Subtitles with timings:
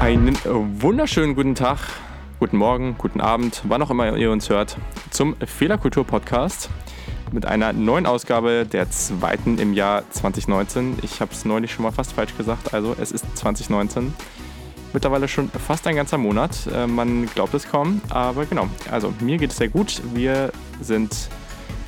[0.00, 0.36] Einen
[0.82, 1.78] wunderschönen guten Tag,
[2.38, 4.76] guten Morgen, guten Abend, wann auch immer ihr uns hört,
[5.10, 6.68] zum Fehlerkultur-Podcast
[7.32, 10.98] mit einer neuen Ausgabe, der zweiten im Jahr 2019.
[11.02, 14.12] Ich habe es neulich schon mal fast falsch gesagt, also es ist 2019.
[14.92, 16.66] Mittlerweile schon fast ein ganzer Monat.
[16.72, 18.68] Äh, man glaubt es kaum, aber genau.
[18.90, 20.00] Also mir geht es sehr gut.
[20.14, 21.28] Wir sind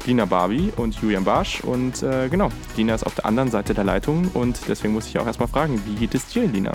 [0.06, 3.84] Lina Barbie und Julian Barsch und äh, genau, Lina ist auf der anderen Seite der
[3.84, 6.72] Leitung und deswegen muss ich auch erstmal fragen, wie geht es dir, Lina?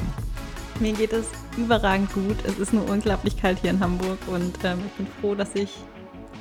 [0.80, 1.28] Mir geht es
[1.58, 2.38] überragend gut.
[2.46, 5.72] Es ist nur unglaublich kalt hier in Hamburg und ähm, ich bin froh, dass ich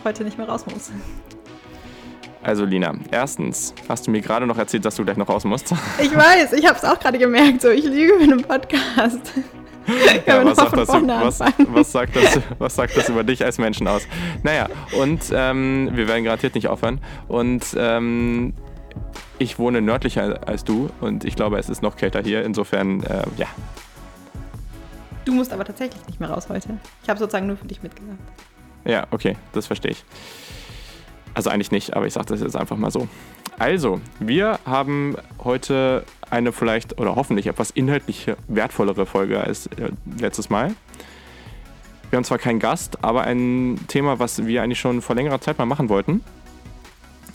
[0.05, 0.91] heute nicht mehr raus muss.
[2.43, 5.73] Also Lina, erstens hast du mir gerade noch erzählt, dass du gleich noch raus musst.
[6.03, 7.63] Ich weiß, ich habe es auch gerade gemerkt.
[7.63, 9.33] So, ich lüge mit einem Podcast.
[10.27, 13.87] Ja, was, sagt das, was, was, sagt das, was sagt das über dich als Menschen
[13.87, 14.07] aus?
[14.43, 14.69] Naja,
[14.99, 17.01] und ähm, wir werden garantiert nicht aufhören.
[17.29, 18.55] Und ähm,
[19.39, 22.45] ich wohne nördlicher als du und ich glaube, es ist noch kälter hier.
[22.45, 23.49] Insofern, äh, ja,
[25.25, 26.79] Du musst aber tatsächlich nicht mehr raus heute.
[27.03, 28.19] Ich habe sozusagen nur für dich mitgedacht.
[28.85, 30.05] Ja, okay, das verstehe ich.
[31.33, 33.09] Also eigentlich nicht, aber ich sage das jetzt einfach mal so.
[33.59, 40.51] Also, wir haben heute eine vielleicht oder hoffentlich etwas inhaltlich wertvollere Folge als äh, letztes
[40.51, 40.75] Mal.
[42.11, 45.59] Wir haben zwar keinen Gast, aber ein Thema, was wir eigentlich schon vor längerer Zeit
[45.59, 46.21] mal machen wollten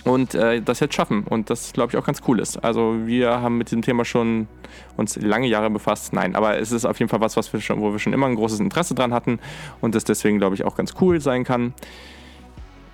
[0.04, 1.24] und äh, das jetzt schaffen.
[1.24, 2.64] Und das, glaube ich, auch ganz cool ist.
[2.64, 4.48] Also wir haben mit diesem Thema schon
[4.98, 6.14] uns lange Jahre befasst.
[6.14, 8.28] Nein, aber es ist auf jeden Fall was, was wir schon, wo wir schon immer
[8.28, 9.40] ein großes Interesse dran hatten
[9.82, 11.74] und das deswegen, glaube ich, auch ganz cool sein kann.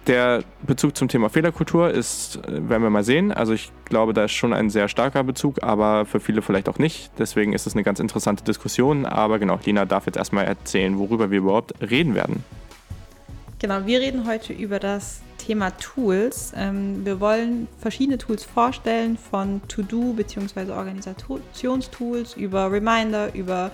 [0.08, 3.32] Der Bezug zum Thema Fehlerkultur ist, äh, werden wir mal sehen.
[3.32, 6.78] Also ich glaube, da ist schon ein sehr starker Bezug, aber für viele vielleicht auch
[6.78, 7.10] nicht.
[7.18, 9.06] Deswegen ist es eine ganz interessante Diskussion.
[9.06, 12.44] Aber genau, Lina darf jetzt erstmal erzählen, worüber wir überhaupt reden werden.
[13.58, 16.54] Genau, wir reden heute über das Thema Tools.
[16.56, 20.72] Ähm, wir wollen verschiedene Tools vorstellen, von To-Do bzw.
[20.72, 23.72] Organisationstools über Reminder, über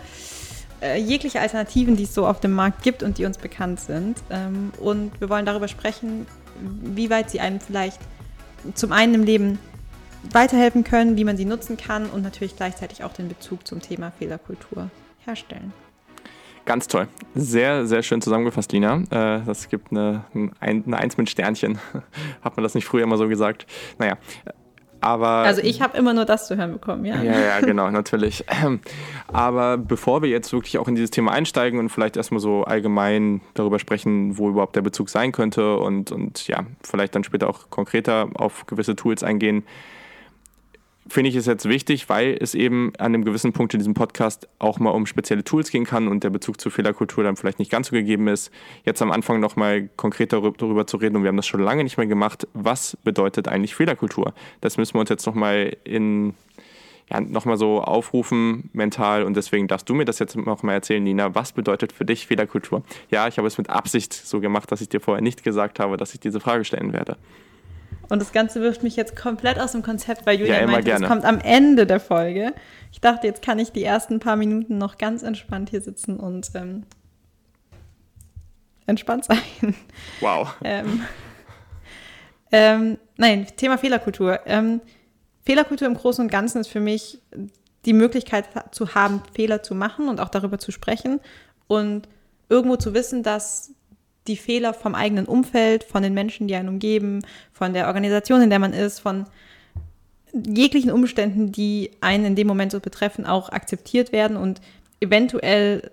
[0.81, 4.17] äh, jegliche Alternativen, die es so auf dem Markt gibt und die uns bekannt sind.
[4.29, 6.25] Ähm, und wir wollen darüber sprechen,
[6.81, 7.99] wie weit sie einem vielleicht
[8.75, 9.59] zum einen im Leben
[10.31, 14.11] weiterhelfen können, wie man sie nutzen kann und natürlich gleichzeitig auch den Bezug zum Thema
[14.11, 14.89] Fehlerkultur
[15.25, 15.73] herstellen.
[16.65, 17.07] Ganz toll.
[17.33, 19.01] Sehr, sehr schön zusammengefasst, Lina.
[19.09, 20.25] Äh, das gibt eine,
[20.59, 21.79] eine Eins mit Sternchen.
[22.41, 23.65] Hat man das nicht früher immer so gesagt?
[23.97, 24.17] Naja.
[25.01, 27.22] Aber, also ich habe immer nur das zu hören bekommen, ja.
[27.22, 28.45] Ja, ja, genau, natürlich.
[29.28, 33.41] Aber bevor wir jetzt wirklich auch in dieses Thema einsteigen und vielleicht erstmal so allgemein
[33.56, 37.72] darüber sprechen, wo überhaupt der Bezug sein könnte und, und ja, vielleicht dann später auch
[37.72, 39.63] konkreter auf gewisse Tools eingehen,
[41.07, 44.47] finde ich es jetzt wichtig, weil es eben an einem gewissen Punkt in diesem Podcast
[44.59, 47.72] auch mal um spezielle Tools gehen kann und der Bezug zur Fehlerkultur dann vielleicht nicht
[47.72, 48.51] ganz so gegeben ist.
[48.85, 51.97] Jetzt am Anfang nochmal konkreter darüber zu reden und wir haben das schon lange nicht
[51.97, 52.47] mehr gemacht.
[52.53, 54.34] Was bedeutet eigentlich Fehlerkultur?
[54.61, 56.34] Das müssen wir uns jetzt nochmal in
[57.11, 61.35] ja, nochmal so aufrufen mental und deswegen darfst du mir das jetzt nochmal erzählen, Nina.
[61.35, 62.84] Was bedeutet für dich Fehlerkultur?
[63.09, 65.97] Ja, ich habe es mit Absicht so gemacht, dass ich dir vorher nicht gesagt habe,
[65.97, 67.17] dass ich diese Frage stellen werde.
[68.11, 71.01] Und das Ganze wirft mich jetzt komplett aus dem Konzept, weil Julia ja, meinte, es
[71.01, 72.53] kommt am Ende der Folge.
[72.91, 76.51] Ich dachte, jetzt kann ich die ersten paar Minuten noch ganz entspannt hier sitzen und
[76.53, 76.83] ähm,
[78.85, 79.75] entspannt sein.
[80.19, 80.53] Wow.
[80.61, 81.05] ähm,
[82.51, 84.41] ähm, nein, Thema Fehlerkultur.
[84.45, 84.81] Ähm,
[85.45, 87.22] Fehlerkultur im Großen und Ganzen ist für mich
[87.85, 91.22] die Möglichkeit zu haben, Fehler zu machen und auch darüber zu sprechen
[91.67, 92.09] und
[92.49, 93.72] irgendwo zu wissen, dass
[94.27, 97.21] die Fehler vom eigenen Umfeld, von den Menschen, die einen umgeben,
[97.51, 99.25] von der Organisation, in der man ist, von
[100.33, 104.61] jeglichen Umständen, die einen in dem Moment so betreffen, auch akzeptiert werden und
[104.99, 105.91] eventuell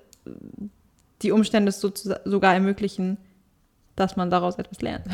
[1.22, 3.16] die Umstände so, sogar ermöglichen,
[3.96, 5.06] dass man daraus etwas lernt.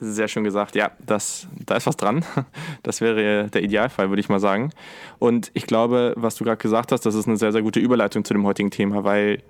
[0.00, 0.76] Sehr schön gesagt.
[0.76, 2.24] Ja, das, da ist was dran.
[2.84, 4.70] Das wäre der Idealfall, würde ich mal sagen.
[5.18, 8.24] Und ich glaube, was du gerade gesagt hast, das ist eine sehr, sehr gute Überleitung
[8.24, 9.42] zu dem heutigen Thema, weil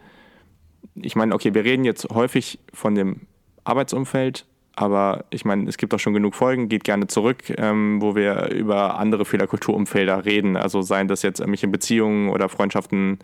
[0.95, 3.23] ich meine, okay, wir reden jetzt häufig von dem
[3.65, 8.15] Arbeitsumfeld, aber ich meine, es gibt auch schon genug Folgen, geht gerne zurück, ähm, wo
[8.15, 10.57] wir über andere Fehlerkulturumfelder reden.
[10.57, 13.19] Also seien das jetzt irgendwelche Beziehungen oder Freundschaften,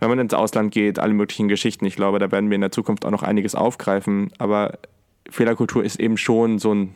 [0.00, 1.84] wenn man ins Ausland geht, alle möglichen Geschichten.
[1.86, 4.32] Ich glaube, da werden wir in der Zukunft auch noch einiges aufgreifen.
[4.38, 4.78] Aber
[5.30, 6.94] Fehlerkultur ist eben schon so ein,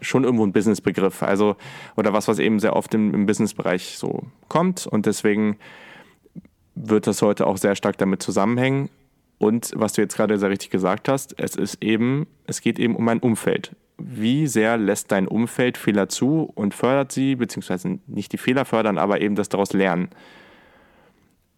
[0.00, 1.22] schon irgendwo ein Businessbegriff.
[1.22, 1.56] Also,
[1.96, 4.86] oder was, was eben sehr oft im, im Businessbereich so kommt.
[4.86, 5.58] Und deswegen
[6.74, 8.90] wird das heute auch sehr stark damit zusammenhängen.
[9.38, 12.96] Und was du jetzt gerade sehr richtig gesagt hast, es ist eben, es geht eben
[12.96, 13.74] um ein Umfeld.
[13.98, 18.98] Wie sehr lässt dein Umfeld Fehler zu und fördert sie, beziehungsweise nicht die Fehler fördern,
[18.98, 20.08] aber eben das daraus lernen.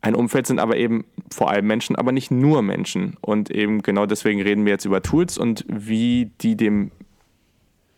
[0.02, 3.16] ein Umfeld sind aber eben vor allem Menschen, aber nicht nur Menschen.
[3.20, 6.92] Und eben genau deswegen reden wir jetzt über Tools und wie die dem,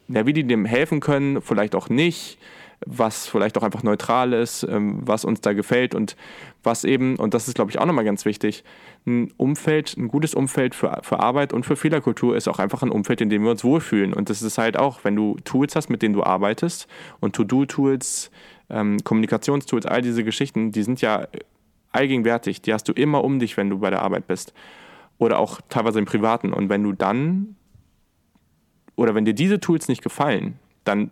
[0.08, 2.38] ja, wie die dem helfen können, vielleicht auch nicht,
[2.86, 6.16] was vielleicht auch einfach neutral ist, ähm, was uns da gefällt und
[6.62, 8.64] was eben, und das ist glaube ich auch nochmal ganz wichtig,
[9.06, 12.90] ein Umfeld, ein gutes Umfeld für, für Arbeit und für Fehlerkultur ist auch einfach ein
[12.90, 14.12] Umfeld, in dem wir uns wohlfühlen.
[14.12, 16.86] Und das ist halt auch, wenn du Tools hast, mit denen du arbeitest
[17.20, 18.30] und To-Do-Tools,
[18.70, 21.26] ähm, Kommunikationstools, all diese Geschichten, die sind ja
[21.90, 24.52] allgegenwärtig, die hast du immer um dich, wenn du bei der Arbeit bist.
[25.16, 26.52] Oder auch teilweise im Privaten.
[26.52, 27.56] Und wenn du dann,
[28.94, 31.10] oder wenn dir diese Tools nicht gefallen, dann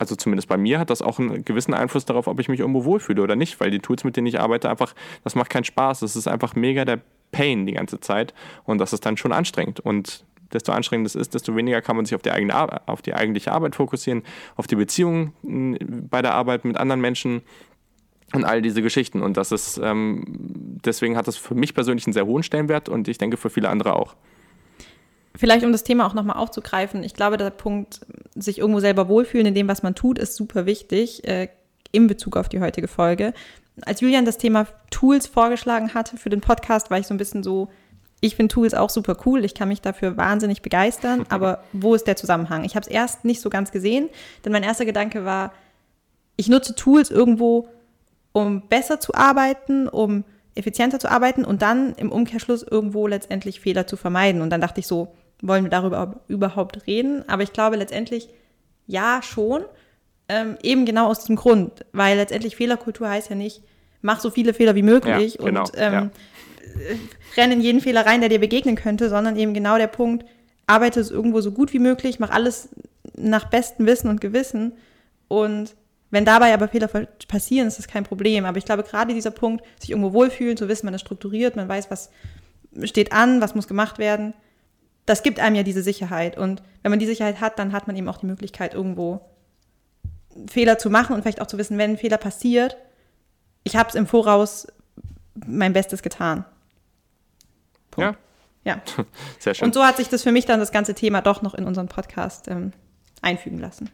[0.00, 2.86] also zumindest bei mir hat das auch einen gewissen Einfluss darauf, ob ich mich irgendwo
[2.86, 4.94] wohlfühle oder nicht, weil die Tools, mit denen ich arbeite, einfach,
[5.24, 6.00] das macht keinen Spaß.
[6.00, 7.00] Das ist einfach mega der
[7.32, 8.32] Pain die ganze Zeit
[8.64, 9.78] und das ist dann schon anstrengend.
[9.78, 10.24] Und
[10.54, 13.52] desto anstrengender es ist, desto weniger kann man sich auf die, eigene, auf die eigentliche
[13.52, 14.22] Arbeit fokussieren,
[14.56, 15.34] auf die Beziehungen
[16.10, 17.42] bei der Arbeit mit anderen Menschen
[18.32, 19.20] und all diese Geschichten.
[19.20, 20.24] Und das ist, ähm,
[20.82, 23.68] deswegen hat das für mich persönlich einen sehr hohen Stellenwert und ich denke für viele
[23.68, 24.16] andere auch.
[25.36, 28.00] Vielleicht, um das Thema auch nochmal aufzugreifen, ich glaube, der Punkt,
[28.34, 31.48] sich irgendwo selber wohlfühlen in dem, was man tut, ist super wichtig äh,
[31.92, 33.32] in Bezug auf die heutige Folge.
[33.82, 37.42] Als Julian das Thema Tools vorgeschlagen hatte für den Podcast, war ich so ein bisschen
[37.42, 37.68] so,
[38.20, 42.06] ich finde Tools auch super cool, ich kann mich dafür wahnsinnig begeistern, aber wo ist
[42.06, 42.64] der Zusammenhang?
[42.64, 44.08] Ich habe es erst nicht so ganz gesehen,
[44.44, 45.52] denn mein erster Gedanke war,
[46.36, 47.68] ich nutze Tools irgendwo,
[48.32, 50.24] um besser zu arbeiten, um
[50.60, 54.42] effizienter zu arbeiten und dann im Umkehrschluss irgendwo letztendlich Fehler zu vermeiden.
[54.42, 57.28] Und dann dachte ich so, wollen wir darüber überhaupt reden?
[57.28, 58.28] Aber ich glaube letztendlich
[58.86, 59.64] ja schon,
[60.28, 63.62] ähm, eben genau aus diesem Grund, weil letztendlich Fehlerkultur heißt ja nicht,
[64.02, 66.02] mach so viele Fehler wie möglich ja, genau, und ähm, ja.
[66.02, 66.96] Äh,
[67.36, 70.24] renn in jeden Fehler rein, der dir begegnen könnte, sondern eben genau der Punkt,
[70.66, 72.68] arbeite es irgendwo so gut wie möglich, mach alles
[73.16, 74.72] nach bestem Wissen und Gewissen
[75.28, 75.74] und
[76.10, 76.88] wenn dabei aber Fehler
[77.28, 78.44] passieren, ist das kein Problem.
[78.44, 81.68] Aber ich glaube, gerade dieser Punkt, sich irgendwo wohlfühlen, zu wissen, man ist strukturiert, man
[81.68, 82.10] weiß, was
[82.82, 84.34] steht an, was muss gemacht werden,
[85.06, 86.36] das gibt einem ja diese Sicherheit.
[86.36, 89.20] Und wenn man die Sicherheit hat, dann hat man eben auch die Möglichkeit, irgendwo
[90.48, 92.76] Fehler zu machen und vielleicht auch zu wissen, wenn ein Fehler passiert,
[93.64, 94.66] ich habe es im Voraus
[95.34, 96.44] mein Bestes getan.
[97.90, 98.18] Punkt.
[98.64, 98.74] Ja.
[98.74, 98.82] Ja.
[99.38, 99.66] Sehr schön.
[99.66, 101.88] Und so hat sich das für mich dann das ganze Thema doch noch in unseren
[101.88, 102.72] Podcast ähm,
[103.22, 103.90] einfügen lassen.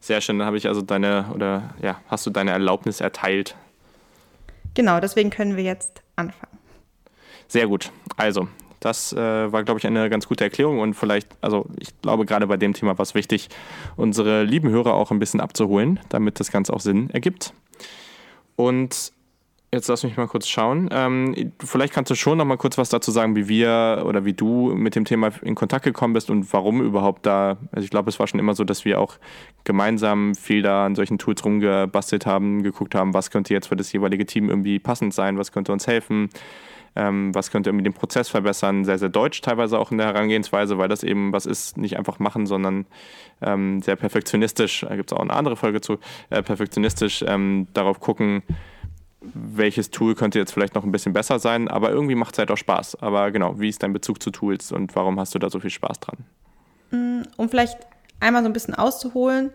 [0.00, 3.56] Sehr schön, dann habe ich also deine, oder ja, hast du deine Erlaubnis erteilt.
[4.74, 6.58] Genau, deswegen können wir jetzt anfangen.
[7.48, 7.90] Sehr gut.
[8.16, 8.48] Also,
[8.80, 12.46] das äh, war, glaube ich, eine ganz gute Erklärung und vielleicht, also ich glaube, gerade
[12.46, 13.48] bei dem Thema war es wichtig,
[13.96, 17.52] unsere lieben Hörer auch ein bisschen abzuholen, damit das Ganze auch Sinn ergibt.
[18.56, 19.12] Und
[19.74, 20.90] Jetzt lass mich mal kurz schauen.
[20.92, 24.34] Ähm, vielleicht kannst du schon noch mal kurz was dazu sagen, wie wir oder wie
[24.34, 27.56] du mit dem Thema in Kontakt gekommen bist und warum überhaupt da.
[27.72, 29.16] Also ich glaube, es war schon immer so, dass wir auch
[29.64, 33.90] gemeinsam viel da an solchen Tools rumgebastelt haben, geguckt haben, was könnte jetzt für das
[33.94, 36.28] jeweilige Team irgendwie passend sein, was könnte uns helfen,
[36.94, 38.84] ähm, was könnte irgendwie den Prozess verbessern.
[38.84, 42.18] Sehr, sehr deutsch teilweise auch in der Herangehensweise, weil das eben was ist, nicht einfach
[42.18, 42.84] machen, sondern
[43.40, 44.84] ähm, sehr perfektionistisch.
[44.86, 45.96] Da gibt es auch eine andere Folge zu,
[46.28, 48.42] äh, perfektionistisch ähm, darauf gucken
[49.34, 52.50] welches Tool könnte jetzt vielleicht noch ein bisschen besser sein, aber irgendwie macht es halt
[52.50, 52.96] auch Spaß.
[53.00, 55.70] Aber genau, wie ist dein Bezug zu Tools und warum hast du da so viel
[55.70, 56.18] Spaß dran?
[56.90, 57.78] Mm, um vielleicht
[58.20, 59.50] einmal so ein bisschen auszuholen,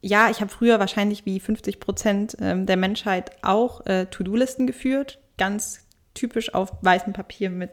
[0.00, 5.18] ja, ich habe früher wahrscheinlich wie 50 Prozent ähm, der Menschheit auch äh, To-Do-Listen geführt,
[5.38, 7.70] ganz typisch auf weißem Papier mit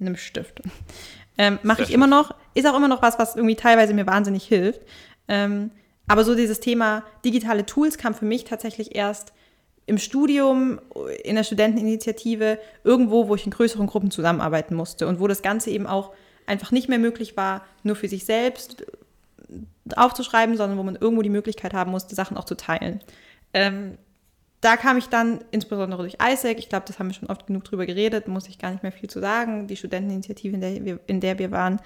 [0.00, 0.62] einem Stift.
[1.38, 1.94] Ähm, Mache ich schön.
[1.94, 4.82] immer noch, ist auch immer noch was, was irgendwie teilweise mir wahnsinnig hilft.
[5.28, 5.70] Ähm,
[6.06, 9.32] aber so dieses Thema digitale Tools kam für mich tatsächlich erst
[9.86, 10.80] im Studium,
[11.24, 15.70] in der Studenteninitiative, irgendwo, wo ich in größeren Gruppen zusammenarbeiten musste und wo das Ganze
[15.70, 16.12] eben auch
[16.46, 18.86] einfach nicht mehr möglich war, nur für sich selbst
[19.96, 23.00] aufzuschreiben, sondern wo man irgendwo die Möglichkeit haben musste, Sachen auch zu teilen.
[23.52, 23.98] Ähm,
[24.60, 27.64] da kam ich dann insbesondere durch ISAC, ich glaube, das haben wir schon oft genug
[27.64, 31.00] drüber geredet, muss ich gar nicht mehr viel zu sagen, die Studenteninitiative, in der wir,
[31.08, 31.80] in der wir waren,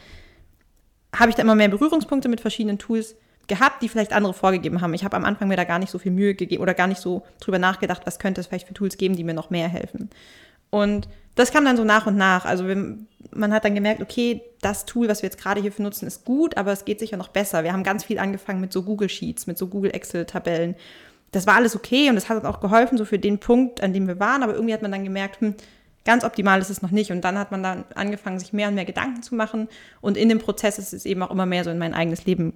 [1.15, 4.95] habe ich da immer mehr Berührungspunkte mit verschiedenen Tools gehabt, die vielleicht andere vorgegeben haben.
[4.95, 7.01] Ich habe am Anfang mir da gar nicht so viel Mühe gegeben oder gar nicht
[7.01, 10.11] so drüber nachgedacht, was könnte es vielleicht für Tools geben, die mir noch mehr helfen.
[10.71, 12.45] Und das kam dann so nach und nach.
[12.45, 16.25] Also man hat dann gemerkt, okay, das Tool, was wir jetzt gerade hierfür nutzen, ist
[16.25, 17.63] gut, aber es geht sicher noch besser.
[17.63, 20.75] Wir haben ganz viel angefangen mit so Google Sheets, mit so Google Excel-Tabellen.
[21.33, 23.93] Das war alles okay und das hat uns auch geholfen, so für den Punkt, an
[23.93, 24.43] dem wir waren.
[24.43, 25.55] Aber irgendwie hat man dann gemerkt, hm,
[26.05, 27.11] ganz optimal ist es noch nicht.
[27.11, 29.69] Und dann hat man dann angefangen, sich mehr und mehr Gedanken zu machen.
[30.01, 32.55] Und in dem Prozess ist es eben auch immer mehr so in mein eigenes Leben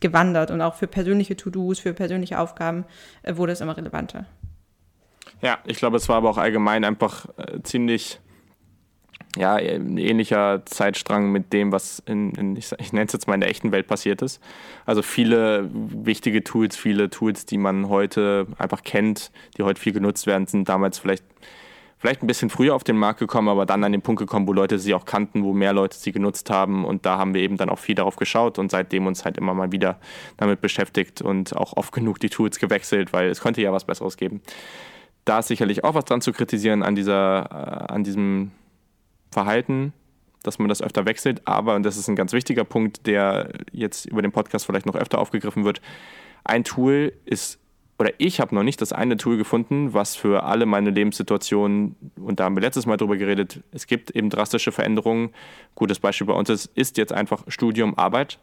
[0.00, 2.84] gewandert und auch für persönliche To-Dos, für persönliche Aufgaben
[3.22, 4.26] äh, wurde es immer relevanter.
[5.40, 8.20] Ja, ich glaube, es war aber auch allgemein einfach äh, ziemlich
[9.36, 13.34] ja, ein ähnlicher Zeitstrang mit dem, was in, in ich, ich nenne es jetzt mal
[13.34, 14.42] in der echten Welt passiert ist.
[14.84, 20.26] Also viele wichtige Tools, viele Tools, die man heute einfach kennt, die heute viel genutzt
[20.26, 21.24] werden, sind damals vielleicht
[21.98, 24.52] vielleicht ein bisschen früher auf den Markt gekommen, aber dann an den Punkt gekommen, wo
[24.52, 26.84] Leute sie auch kannten, wo mehr Leute sie genutzt haben.
[26.84, 29.52] Und da haben wir eben dann auch viel darauf geschaut und seitdem uns halt immer
[29.54, 29.98] mal wieder
[30.36, 34.16] damit beschäftigt und auch oft genug die Tools gewechselt, weil es könnte ja was Besseres
[34.16, 34.40] geben.
[35.24, 38.52] Da ist sicherlich auch was dran zu kritisieren an, dieser, äh, an diesem
[39.30, 39.92] Verhalten,
[40.42, 41.42] dass man das öfter wechselt.
[41.46, 44.94] Aber, und das ist ein ganz wichtiger Punkt, der jetzt über den Podcast vielleicht noch
[44.94, 45.82] öfter aufgegriffen wird,
[46.44, 47.58] ein Tool ist
[47.98, 52.38] oder ich habe noch nicht das eine Tool gefunden, was für alle meine Lebenssituationen, und
[52.38, 55.30] da haben wir letztes Mal drüber geredet, es gibt eben drastische Veränderungen.
[55.74, 58.38] Gutes Beispiel bei uns ist, ist jetzt einfach Studium, Arbeit.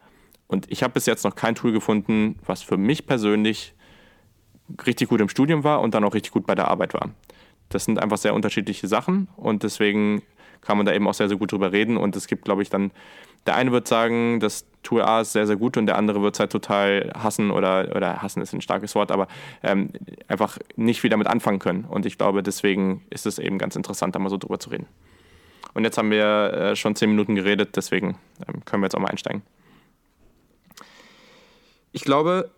[0.48, 3.74] Und ich habe bis jetzt noch kein Tool gefunden, was für mich persönlich
[4.86, 7.12] richtig gut im Studium war und dann auch richtig gut bei der Arbeit war.
[7.70, 10.22] Das sind einfach sehr unterschiedliche Sachen und deswegen
[10.66, 11.98] kann man da eben auch sehr, sehr gut drüber reden.
[11.98, 12.92] Und es gibt, glaube ich, dann,
[13.46, 16.36] der eine wird sagen, das Tool A ist sehr, sehr gut und der andere wird
[16.36, 19.28] es halt total hassen oder, oder hassen ist ein starkes Wort, aber
[19.64, 19.90] ähm,
[20.28, 21.86] einfach nicht viel damit anfangen können.
[21.86, 24.88] Und ich glaube, deswegen ist es eben ganz interessant, da mal so drüber zu reden.
[25.74, 28.18] Und jetzt haben wir äh, schon zehn Minuten geredet, deswegen
[28.48, 29.42] ähm, können wir jetzt auch mal einsteigen.
[31.92, 32.50] Ich glaube,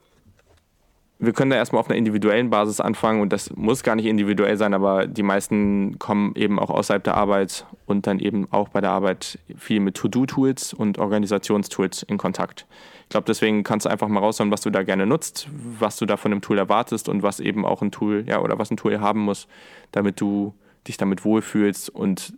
[1.20, 4.56] wir können da erstmal auf einer individuellen Basis anfangen und das muss gar nicht individuell
[4.56, 8.82] sein, aber die meisten kommen eben auch außerhalb der Arbeit und dann eben auch bei
[8.82, 12.68] der Arbeit viel mit To-Do-Tools und Organisationstools in Kontakt.
[13.04, 15.48] Ich glaube, deswegen kannst du einfach mal raushauen, was du da gerne nutzt,
[15.80, 18.60] was du da von einem Tool erwartest und was eben auch ein Tool, ja, oder
[18.60, 19.48] was ein Tool haben muss,
[19.92, 20.54] damit du
[20.88, 22.34] dich damit wohlfühlst und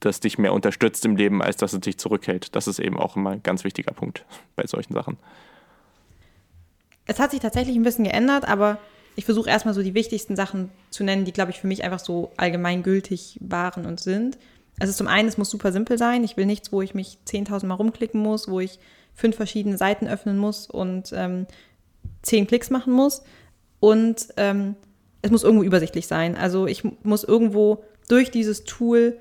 [0.00, 2.54] das dich mehr unterstützt im Leben, als dass es dich zurückhält.
[2.54, 4.24] Das ist eben auch immer ein ganz wichtiger Punkt
[4.54, 5.18] bei solchen Sachen.
[7.06, 8.78] Es hat sich tatsächlich ein bisschen geändert, aber
[9.16, 11.98] ich versuche erstmal so die wichtigsten Sachen zu nennen, die, glaube ich, für mich einfach
[11.98, 14.38] so allgemeingültig waren und sind.
[14.80, 16.24] Also zum einen, es muss super simpel sein.
[16.24, 18.78] Ich will nichts, wo ich mich 10.000 Mal rumklicken muss, wo ich
[19.14, 21.46] fünf verschiedene Seiten öffnen muss und ähm,
[22.22, 23.22] zehn Klicks machen muss.
[23.80, 24.76] Und ähm,
[25.20, 26.36] es muss irgendwo übersichtlich sein.
[26.36, 29.18] Also ich muss irgendwo durch dieses Tool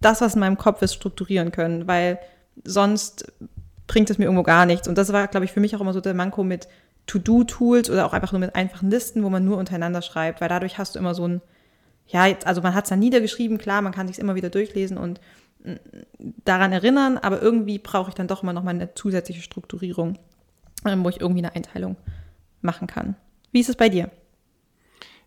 [0.00, 2.18] das, was in meinem Kopf ist, strukturieren können, weil
[2.64, 3.32] sonst
[3.86, 4.88] bringt es mir irgendwo gar nichts.
[4.88, 6.68] Und das war, glaube ich, für mich auch immer so der Manko mit
[7.06, 10.78] To-Do-Tools oder auch einfach nur mit einfachen Listen, wo man nur untereinander schreibt, weil dadurch
[10.78, 11.40] hast du immer so ein,
[12.06, 14.98] ja, jetzt, also man hat es dann niedergeschrieben, klar, man kann sich immer wieder durchlesen
[14.98, 15.20] und
[15.64, 15.74] mm,
[16.44, 20.18] daran erinnern, aber irgendwie brauche ich dann doch immer noch mal eine zusätzliche Strukturierung,
[20.84, 21.96] ähm, wo ich irgendwie eine Einteilung
[22.60, 23.16] machen kann.
[23.52, 24.10] Wie ist es bei dir?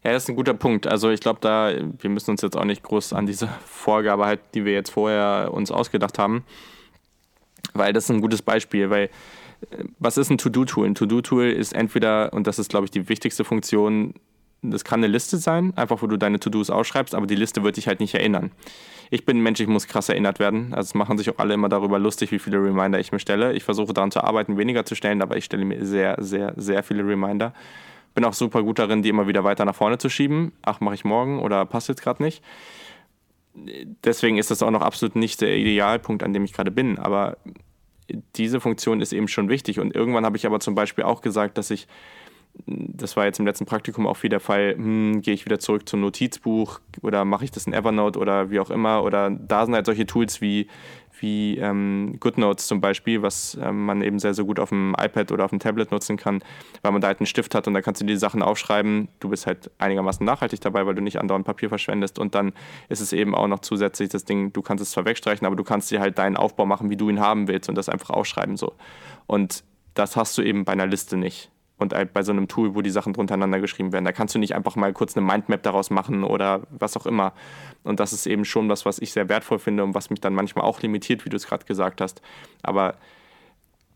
[0.03, 0.87] Ja, das ist ein guter Punkt.
[0.87, 4.45] Also ich glaube, da, wir müssen uns jetzt auch nicht groß an diese Vorgabe halten,
[4.53, 6.45] die wir jetzt vorher uns ausgedacht haben,
[7.73, 9.09] weil das ist ein gutes Beispiel, weil
[9.99, 10.87] was ist ein To-Do-Tool?
[10.87, 14.13] Ein To-Do-Tool ist entweder, und das ist, glaube ich, die wichtigste Funktion,
[14.61, 17.77] das kann eine Liste sein, einfach wo du deine To-Dos ausschreibst, aber die Liste wird
[17.77, 18.51] dich halt nicht erinnern.
[19.09, 20.73] Ich bin ein Mensch, ich muss krass erinnert werden.
[20.73, 23.53] Also es machen sich auch alle immer darüber lustig, wie viele Reminder ich mir stelle.
[23.53, 26.83] Ich versuche daran zu arbeiten, weniger zu stellen, aber ich stelle mir sehr, sehr, sehr
[26.83, 27.53] viele Reminder.
[28.13, 30.51] Bin auch super gut darin, die immer wieder weiter nach vorne zu schieben.
[30.61, 32.43] Ach, mache ich morgen oder passt jetzt gerade nicht.
[34.03, 36.99] Deswegen ist das auch noch absolut nicht der Idealpunkt, an dem ich gerade bin.
[36.99, 37.37] Aber
[38.35, 39.79] diese Funktion ist eben schon wichtig.
[39.79, 41.87] Und irgendwann habe ich aber zum Beispiel auch gesagt, dass ich,
[42.65, 45.87] das war jetzt im letzten Praktikum auch wieder der Fall, hm, gehe ich wieder zurück
[45.87, 49.03] zum Notizbuch oder mache ich das in Evernote oder wie auch immer.
[49.03, 50.67] Oder da sind halt solche Tools wie
[51.21, 55.33] wie ähm, GoodNotes zum Beispiel, was ähm, man eben sehr, sehr gut auf dem iPad
[55.33, 56.41] oder auf dem Tablet nutzen kann,
[56.81, 59.09] weil man da halt einen Stift hat und da kannst du die Sachen aufschreiben.
[59.19, 62.53] Du bist halt einigermaßen nachhaltig dabei, weil du nicht andauernd Papier verschwendest und dann
[62.87, 65.63] ist es eben auch noch zusätzlich das Ding, du kannst es zwar wegstreichen, aber du
[65.63, 68.55] kannst dir halt deinen Aufbau machen, wie du ihn haben willst und das einfach aufschreiben
[68.55, 68.73] so.
[69.27, 69.63] Und
[69.93, 72.89] das hast du eben bei einer Liste nicht und bei so einem Tool, wo die
[72.89, 74.05] Sachen druntereinander geschrieben werden.
[74.05, 77.33] Da kannst du nicht einfach mal kurz eine Mindmap daraus machen oder was auch immer.
[77.83, 80.33] Und das ist eben schon was, was ich sehr wertvoll finde und was mich dann
[80.33, 82.21] manchmal auch limitiert, wie du es gerade gesagt hast.
[82.63, 82.95] Aber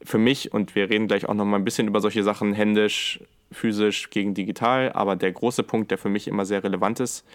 [0.02, 3.20] für mich, und wir reden gleich auch noch mal ein bisschen über solche Sachen, händisch,
[3.52, 7.26] physisch gegen digital, aber der große Punkt, der für mich immer sehr relevant ist,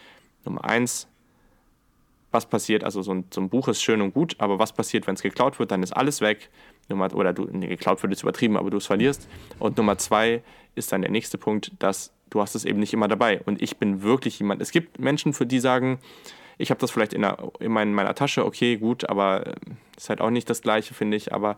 [0.44, 1.08] Nummer eins,
[2.30, 5.06] was passiert, also so ein, so ein Buch ist schön und gut, aber was passiert,
[5.06, 6.50] wenn es geklaut wird, dann ist alles weg.
[6.88, 9.28] Nummer, oder du, nee, geklaut wird ist übertrieben, aber du es verlierst.
[9.58, 10.42] Und Nummer zwei
[10.74, 13.40] ist dann der nächste Punkt, dass du hast es eben nicht immer dabei.
[13.44, 15.98] Und ich bin wirklich jemand, es gibt Menschen, für die sagen,
[16.58, 19.54] ich habe das vielleicht in, der, in meiner Tasche, okay, gut, aber äh,
[19.96, 21.32] ist halt auch nicht das Gleiche, finde ich.
[21.32, 21.56] Aber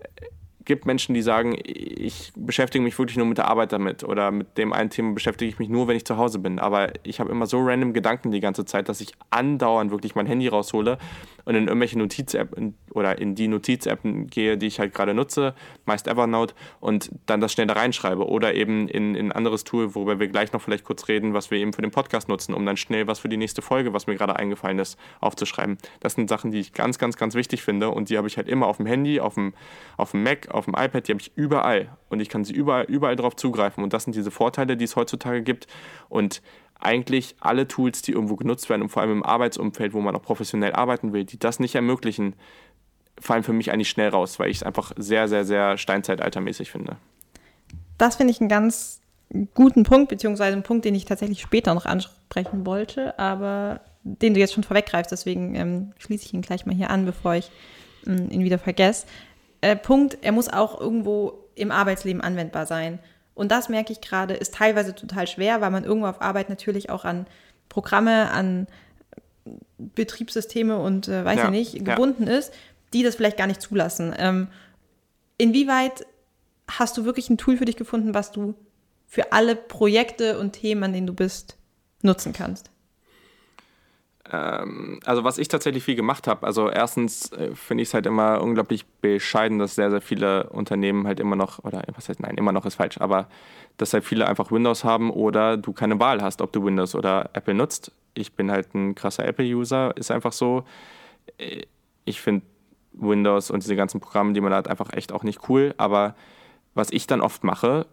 [0.00, 0.26] äh,
[0.64, 4.58] gibt Menschen, die sagen, ich beschäftige mich wirklich nur mit der Arbeit damit oder mit
[4.58, 6.58] dem einen Thema beschäftige ich mich nur, wenn ich zu Hause bin.
[6.58, 10.26] Aber ich habe immer so random Gedanken die ganze Zeit, dass ich andauernd wirklich mein
[10.26, 10.98] Handy raushole
[11.44, 12.56] und in irgendwelche Notiz-App
[12.90, 17.52] oder in die Notiz-Appen gehe, die ich halt gerade nutze, meist Evernote, und dann das
[17.52, 18.26] schnell da reinschreibe.
[18.26, 21.50] Oder eben in, in ein anderes Tool, worüber wir gleich noch vielleicht kurz reden, was
[21.50, 24.06] wir eben für den Podcast nutzen, um dann schnell was für die nächste Folge, was
[24.06, 25.78] mir gerade eingefallen ist, aufzuschreiben.
[26.00, 28.48] Das sind Sachen, die ich ganz, ganz, ganz wichtig finde und die habe ich halt
[28.48, 29.54] immer auf dem Handy, auf dem,
[29.96, 32.84] auf dem Mac, auf dem iPad, die habe ich überall und ich kann sie überall,
[32.84, 33.82] überall drauf zugreifen.
[33.82, 35.66] Und das sind diese Vorteile, die es heutzutage gibt.
[36.08, 36.42] Und
[36.82, 40.22] eigentlich alle Tools, die irgendwo genutzt werden und vor allem im Arbeitsumfeld, wo man auch
[40.22, 42.34] professionell arbeiten will, die das nicht ermöglichen,
[43.18, 46.96] fallen für mich eigentlich schnell raus, weil ich es einfach sehr, sehr, sehr steinzeitaltermäßig finde.
[47.98, 49.00] Das finde ich einen ganz
[49.54, 54.40] guten Punkt, beziehungsweise einen Punkt, den ich tatsächlich später noch ansprechen wollte, aber den du
[54.40, 57.50] jetzt schon vorweggreifst, deswegen ähm, schließe ich ihn gleich mal hier an, bevor ich
[58.06, 59.06] ähm, ihn wieder vergesse.
[59.60, 62.98] Äh, Punkt, er muss auch irgendwo im Arbeitsleben anwendbar sein.
[63.34, 66.90] Und das merke ich gerade, ist teilweise total schwer, weil man irgendwo auf Arbeit natürlich
[66.90, 67.26] auch an
[67.68, 68.66] Programme, an
[69.78, 72.38] Betriebssysteme und äh, weiß ja, ich nicht, gebunden ja.
[72.38, 72.52] ist,
[72.92, 74.14] die das vielleicht gar nicht zulassen.
[74.18, 74.48] Ähm,
[75.38, 76.06] inwieweit
[76.68, 78.54] hast du wirklich ein Tool für dich gefunden, was du
[79.06, 81.56] für alle Projekte und Themen, an denen du bist,
[82.02, 82.71] nutzen kannst?
[84.32, 88.06] Ähm, also was ich tatsächlich viel gemacht habe, also erstens äh, finde ich es halt
[88.06, 92.36] immer unglaublich bescheiden, dass sehr, sehr viele Unternehmen halt immer noch, oder was heißt, nein,
[92.36, 93.28] immer noch ist falsch, aber
[93.76, 97.30] dass halt viele einfach Windows haben oder du keine Wahl hast, ob du Windows oder
[97.34, 97.92] Apple nutzt.
[98.14, 100.64] Ich bin halt ein krasser Apple-User, ist einfach so.
[101.38, 101.62] Äh,
[102.04, 102.46] ich finde
[102.94, 106.14] Windows und diese ganzen Programme, die man hat, einfach echt auch nicht cool, aber
[106.74, 107.86] was ich dann oft mache,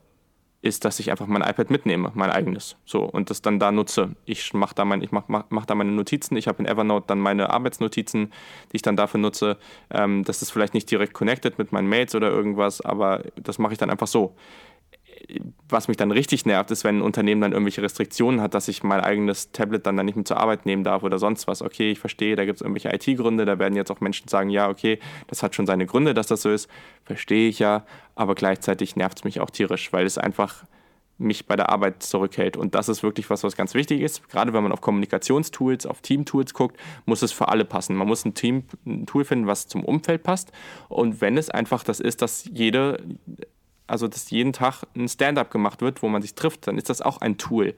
[0.62, 4.16] ist, dass ich einfach mein iPad mitnehme, mein eigenes, so und das dann da nutze.
[4.26, 6.36] Ich mache da, mein, mach, mach, mach da meine Notizen.
[6.36, 8.34] Ich habe in Evernote dann meine Arbeitsnotizen,
[8.72, 9.58] die ich dann dafür nutze.
[9.90, 13.74] Ähm, das ist vielleicht nicht direkt connected mit meinen Mails oder irgendwas, aber das mache
[13.74, 14.36] ich dann einfach so
[15.68, 18.84] was mich dann richtig nervt, ist, wenn ein Unternehmen dann irgendwelche Restriktionen hat, dass ich
[18.84, 21.62] mein eigenes Tablet dann, dann nicht mehr zur Arbeit nehmen darf oder sonst was.
[21.62, 24.70] Okay, ich verstehe, da gibt es irgendwelche IT-Gründe, da werden jetzt auch Menschen sagen, ja,
[24.70, 26.70] okay, das hat schon seine Gründe, dass das so ist.
[27.04, 30.64] Verstehe ich ja, aber gleichzeitig nervt es mich auch tierisch, weil es einfach
[31.20, 32.58] mich bei der Arbeit zurückhält.
[32.58, 34.30] Und das ist wirklich was, was ganz wichtig ist.
[34.30, 37.96] Gerade wenn man auf Kommunikationstools, auf Teamtools guckt, muss es für alle passen.
[37.96, 40.52] Man muss ein, Team, ein Tool finden, was zum Umfeld passt.
[40.88, 43.04] Und wenn es einfach das ist, dass jede
[43.90, 47.02] also dass jeden Tag ein Stand-up gemacht wird, wo man sich trifft, dann ist das
[47.02, 47.76] auch ein Tool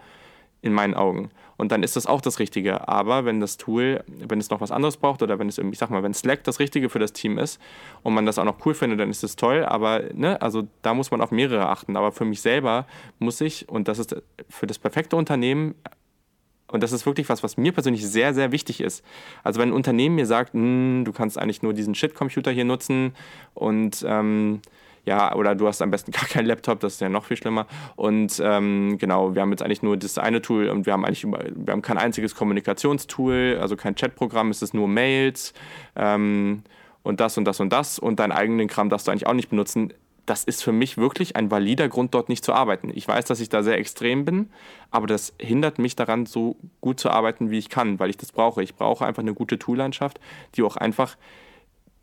[0.61, 1.31] in meinen Augen.
[1.57, 2.87] Und dann ist das auch das Richtige.
[2.87, 5.89] Aber wenn das Tool, wenn es noch was anderes braucht oder wenn es, ich sag
[5.89, 7.59] mal, wenn Slack das Richtige für das Team ist
[8.03, 9.65] und man das auch noch cool findet, dann ist das toll.
[9.65, 11.97] Aber, ne, also da muss man auf mehrere achten.
[11.97, 12.87] Aber für mich selber
[13.19, 14.15] muss ich, und das ist
[14.49, 15.75] für das perfekte Unternehmen,
[16.67, 19.03] und das ist wirklich was, was mir persönlich sehr, sehr wichtig ist.
[19.43, 23.13] Also wenn ein Unternehmen mir sagt, hm, du kannst eigentlich nur diesen Shit-Computer hier nutzen
[23.53, 24.61] und ähm,
[25.05, 27.67] ja, oder du hast am besten gar keinen Laptop, das ist ja noch viel schlimmer.
[27.95, 31.23] Und ähm, genau, wir haben jetzt eigentlich nur das eine Tool und wir haben eigentlich
[31.25, 35.53] wir haben kein einziges Kommunikationstool, also kein Chatprogramm, es ist nur Mails
[35.95, 36.63] ähm,
[37.03, 39.49] und das und das und das und deinen eigenen Kram darfst du eigentlich auch nicht
[39.49, 39.93] benutzen.
[40.27, 42.91] Das ist für mich wirklich ein valider Grund, dort nicht zu arbeiten.
[42.93, 44.51] Ich weiß, dass ich da sehr extrem bin,
[44.91, 48.31] aber das hindert mich daran, so gut zu arbeiten, wie ich kann, weil ich das
[48.31, 48.61] brauche.
[48.61, 50.19] Ich brauche einfach eine gute Toollandschaft,
[50.55, 51.17] die auch einfach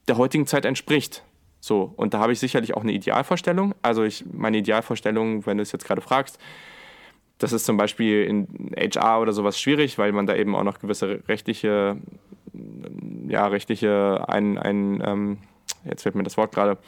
[0.08, 1.22] der heutigen Zeit entspricht.
[1.60, 3.74] So, und da habe ich sicherlich auch eine Idealvorstellung.
[3.82, 6.38] Also ich, meine Idealvorstellung, wenn du es jetzt gerade fragst,
[7.38, 10.80] das ist zum Beispiel in HR oder sowas schwierig, weil man da eben auch noch
[10.80, 11.96] gewisse rechtliche,
[13.28, 15.38] ja, rechtliche, ein, ein ähm,
[15.84, 16.78] jetzt fällt mir das Wort gerade,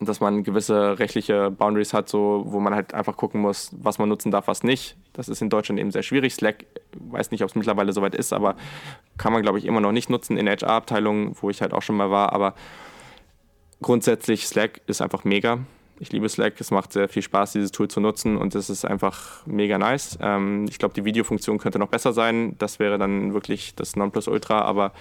[0.00, 4.10] dass man gewisse rechtliche Boundaries hat, so, wo man halt einfach gucken muss, was man
[4.10, 4.96] nutzen darf, was nicht.
[5.14, 6.34] Das ist in Deutschland eben sehr schwierig.
[6.34, 6.66] Slack,
[6.98, 8.56] weiß nicht, ob es mittlerweile soweit ist, aber
[9.16, 11.96] kann man, glaube ich, immer noch nicht nutzen in HR-Abteilungen, wo ich halt auch schon
[11.96, 12.34] mal war.
[12.34, 12.54] Aber
[13.80, 15.60] grundsätzlich Slack ist einfach mega.
[15.98, 18.84] Ich liebe Slack, es macht sehr viel Spaß, dieses Tool zu nutzen und es ist
[18.84, 20.18] einfach mega nice.
[20.20, 22.54] Ähm, ich glaube, die Videofunktion könnte noch besser sein.
[22.58, 24.92] Das wäre dann wirklich das Nonplusultra, aber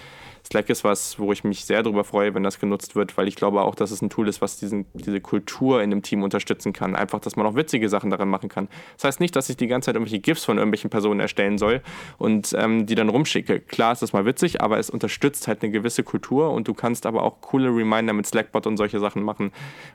[0.45, 3.35] Slack ist was, wo ich mich sehr darüber freue, wenn das genutzt wird, weil ich
[3.35, 6.71] glaube auch, dass es ein Tool ist, was diesen, diese Kultur in dem Team unterstützen
[6.71, 6.95] kann.
[6.95, 8.67] Einfach, dass man auch witzige Sachen daran machen kann.
[8.95, 11.81] Das heißt nicht, dass ich die ganze Zeit irgendwelche GIFs von irgendwelchen Personen erstellen soll
[12.19, 13.59] und ähm, die dann rumschicke.
[13.59, 17.07] Klar ist das mal witzig, aber es unterstützt halt eine gewisse Kultur und du kannst
[17.07, 19.51] aber auch coole Reminder mit Slackbot und solche Sachen machen.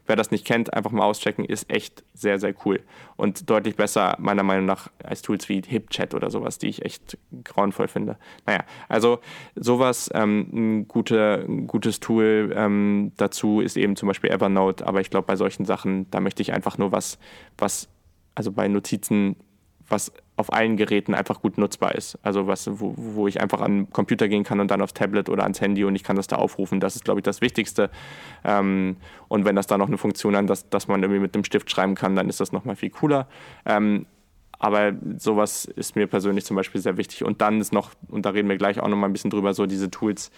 [0.06, 2.80] Wer das nicht kennt, einfach mal auschecken, ist echt sehr, sehr cool
[3.16, 7.18] und deutlich besser meiner Meinung nach als Tools wie HipChat oder sowas, die ich echt
[7.44, 8.16] grauenvoll finde.
[8.46, 9.20] Naja, also
[9.54, 15.00] sowas ähm, ein, gute, ein gutes Tool ähm, dazu ist eben zum Beispiel Evernote, aber
[15.00, 17.18] ich glaube, bei solchen Sachen, da möchte ich einfach nur was,
[17.58, 17.88] was,
[18.34, 19.36] also bei Notizen,
[19.88, 22.18] was auf allen Geräten einfach gut nutzbar ist.
[22.22, 25.28] Also was, wo, wo ich einfach an den Computer gehen kann und dann aufs Tablet
[25.28, 26.80] oder ans Handy und ich kann das da aufrufen.
[26.80, 27.90] Das ist, glaube ich, das Wichtigste.
[28.44, 28.96] Ähm,
[29.28, 31.70] und wenn das da noch eine Funktion hat, dass, dass man irgendwie mit einem Stift
[31.70, 33.28] schreiben kann, dann ist das nochmal viel cooler.
[33.64, 34.06] Ähm,
[34.58, 37.24] aber sowas ist mir persönlich zum Beispiel sehr wichtig.
[37.24, 39.54] Und dann ist noch, und da reden wir gleich auch noch mal ein bisschen drüber,
[39.54, 40.30] so diese Tools,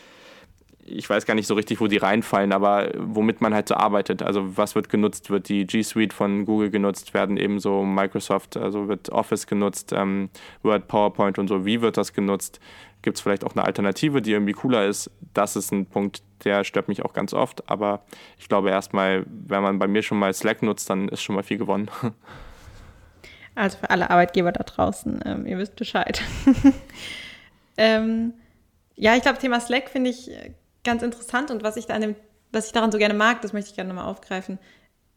[0.85, 4.23] ich weiß gar nicht so richtig, wo die reinfallen, aber womit man halt so arbeitet.
[4.23, 5.31] Also was wird genutzt?
[5.31, 7.15] Wird die G Suite von Google genutzt?
[7.15, 10.31] Werden ebenso Microsoft, also wird Office genutzt, ähm,
[10.63, 11.65] Word, PowerPoint und so.
[11.65, 12.61] Wie wird das genutzt?
[13.03, 15.11] Gibt es vielleicht auch eine Alternative, die irgendwie cooler ist?
[15.35, 17.69] Das ist ein Punkt, der stört mich auch ganz oft.
[17.71, 18.03] Aber
[18.39, 21.43] ich glaube erstmal, wenn man bei mir schon mal Slack nutzt, dann ist schon mal
[21.43, 21.91] viel gewonnen.
[23.55, 26.23] Also für alle Arbeitgeber da draußen, ähm, ihr wisst Bescheid.
[27.77, 28.33] ähm,
[28.97, 30.31] ja, ich glaube, Thema Slack finde ich
[30.85, 32.17] ganz interessant und was ich, da dem,
[32.51, 34.59] was ich daran so gerne mag, das möchte ich gerne nochmal aufgreifen,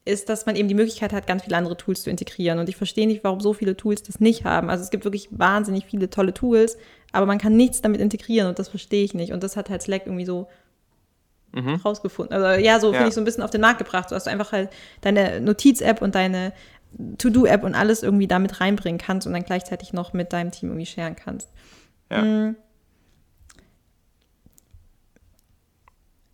[0.06, 2.60] ist, dass man eben die Möglichkeit hat, ganz viele andere Tools zu integrieren.
[2.60, 4.70] Und ich verstehe nicht, warum so viele Tools das nicht haben.
[4.70, 6.78] Also es gibt wirklich wahnsinnig viele tolle Tools,
[7.12, 9.34] aber man kann nichts damit integrieren und das verstehe ich nicht.
[9.34, 10.48] Und das hat halt Slack irgendwie so
[11.54, 11.76] mhm.
[11.76, 12.36] rausgefunden.
[12.36, 12.94] Also ja, so ja.
[12.94, 14.70] finde ich so ein bisschen auf den Markt gebracht, so dass du einfach halt
[15.02, 16.54] deine Notiz-App und deine
[17.18, 20.86] To-Do-App und alles irgendwie damit reinbringen kannst und dann gleichzeitig noch mit deinem Team irgendwie
[20.86, 21.50] scheren kannst.
[22.12, 22.22] Ja.
[22.22, 22.56] Mhm.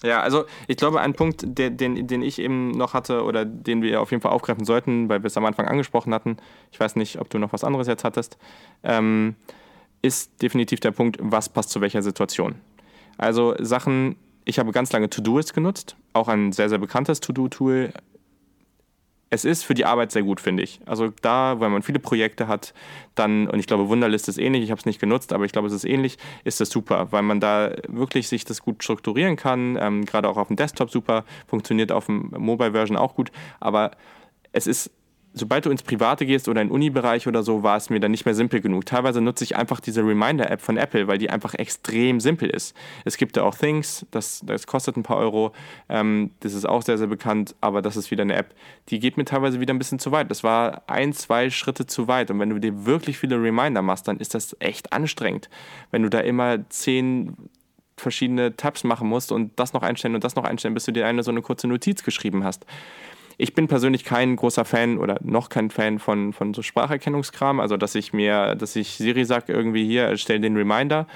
[0.03, 3.81] Ja, also ich glaube, ein Punkt, der, den, den ich eben noch hatte oder den
[3.81, 6.37] wir auf jeden Fall aufgreifen sollten, weil wir es am Anfang angesprochen hatten,
[6.71, 8.37] ich weiß nicht, ob du noch was anderes jetzt hattest,
[8.83, 9.35] ähm,
[10.01, 12.55] ist definitiv der Punkt, was passt zu welcher Situation.
[13.17, 17.93] Also Sachen, ich habe ganz lange To-Doist genutzt, auch ein sehr, sehr bekanntes To-Do-Tool,
[19.33, 20.81] es ist für die Arbeit sehr gut, finde ich.
[20.85, 22.73] Also da, weil man viele Projekte hat,
[23.15, 25.69] dann, und ich glaube, Wunderlist ist ähnlich, ich habe es nicht genutzt, aber ich glaube,
[25.69, 29.77] es ist ähnlich, ist das super, weil man da wirklich sich das gut strukturieren kann,
[29.79, 33.91] ähm, gerade auch auf dem Desktop super, funktioniert auf dem Mobile-Version auch gut, aber
[34.51, 34.91] es ist
[35.33, 38.11] sobald du ins Private gehst oder in den Uni-Bereich oder so, war es mir dann
[38.11, 38.85] nicht mehr simpel genug.
[38.85, 42.75] Teilweise nutze ich einfach diese Reminder-App von Apple, weil die einfach extrem simpel ist.
[43.05, 45.53] Es gibt da auch Things, das, das kostet ein paar Euro,
[45.89, 48.53] ähm, das ist auch sehr, sehr bekannt, aber das ist wieder eine App,
[48.89, 50.29] die geht mir teilweise wieder ein bisschen zu weit.
[50.29, 54.07] Das war ein, zwei Schritte zu weit und wenn du dir wirklich viele Reminder machst,
[54.07, 55.49] dann ist das echt anstrengend.
[55.91, 57.35] Wenn du da immer zehn
[57.97, 61.05] verschiedene Tabs machen musst und das noch einstellen und das noch einstellen, bis du dir
[61.05, 62.65] eine so eine kurze Notiz geschrieben hast.
[63.37, 67.77] Ich bin persönlich kein großer Fan oder noch kein Fan von, von so Spracherkennungskram, also
[67.77, 71.07] dass ich mir, dass ich Siri sage, irgendwie hier, stell den Reminder.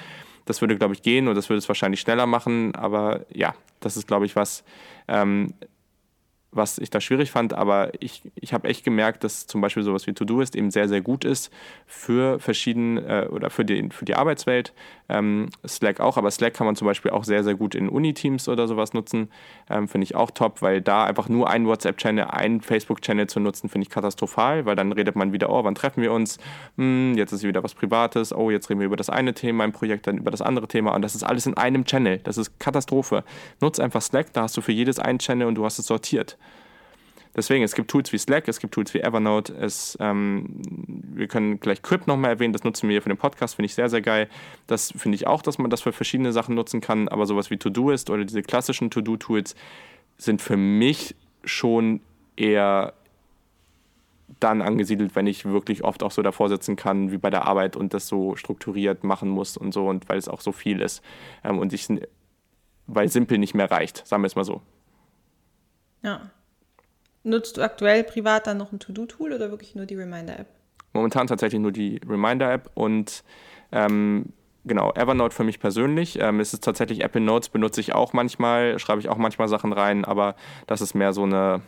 [0.45, 3.97] Das würde, glaube ich, gehen und das würde es wahrscheinlich schneller machen, aber ja, das
[3.97, 4.63] ist, glaube ich, was,
[5.08, 5.54] ähm,
[6.55, 10.07] was ich da schwierig fand, aber ich, ich habe echt gemerkt, dass zum Beispiel sowas
[10.07, 11.51] wie To-Do-Ist eben sehr, sehr gut ist
[11.85, 14.73] für verschiedene äh, oder für die, für die Arbeitswelt.
[15.07, 18.49] Ähm, Slack auch, aber Slack kann man zum Beispiel auch sehr, sehr gut in Uni-Teams
[18.49, 19.29] oder sowas nutzen.
[19.69, 23.69] Ähm, finde ich auch top, weil da einfach nur ein WhatsApp-Channel, ein Facebook-Channel zu nutzen,
[23.69, 26.39] finde ich katastrophal, weil dann redet man wieder, oh, wann treffen wir uns?
[26.77, 29.73] Hm, jetzt ist wieder was Privates, oh, jetzt reden wir über das eine Thema im
[29.73, 32.19] Projekt, dann über das andere Thema und das ist alles in einem Channel.
[32.23, 33.23] Das ist Katastrophe.
[33.61, 36.37] Nutze einfach Slack, da hast du für jedes einen Channel und du hast es sortiert.
[37.36, 41.60] Deswegen, es gibt Tools wie Slack, es gibt Tools wie Evernote, es, ähm, wir können
[41.60, 44.02] gleich Crypt nochmal erwähnen, das nutzen wir hier für den Podcast, finde ich sehr, sehr
[44.02, 44.30] geil.
[44.67, 47.58] Das finde ich auch, dass man das für verschiedene Sachen nutzen kann, aber sowas wie
[47.58, 49.56] To-Do-Ist oder diese klassischen To-Do-Tools
[50.17, 52.00] sind für mich schon
[52.38, 52.93] eher
[54.39, 57.76] dann angesiedelt, wenn ich wirklich oft auch so davor sitzen kann, wie bei der Arbeit
[57.76, 61.04] und das so strukturiert machen muss und so und weil es auch so viel ist
[61.43, 61.88] ähm, und ich,
[62.88, 64.62] weil simpel nicht mehr reicht, sagen wir es mal so.
[66.02, 66.32] Ja.
[67.25, 70.45] Nutzt du aktuell privat dann noch ein To-Do-Tool oder wirklich nur die Reminder-App?
[70.93, 73.23] Momentan tatsächlich nur die Reminder-App und
[73.71, 74.27] ähm,
[74.63, 76.19] genau, Evernote für mich persönlich.
[76.21, 79.73] Ähm, es ist tatsächlich Apple Notes, benutze ich auch manchmal, schreibe ich auch manchmal Sachen
[79.73, 80.35] rein, aber
[80.67, 81.61] das ist mehr so eine,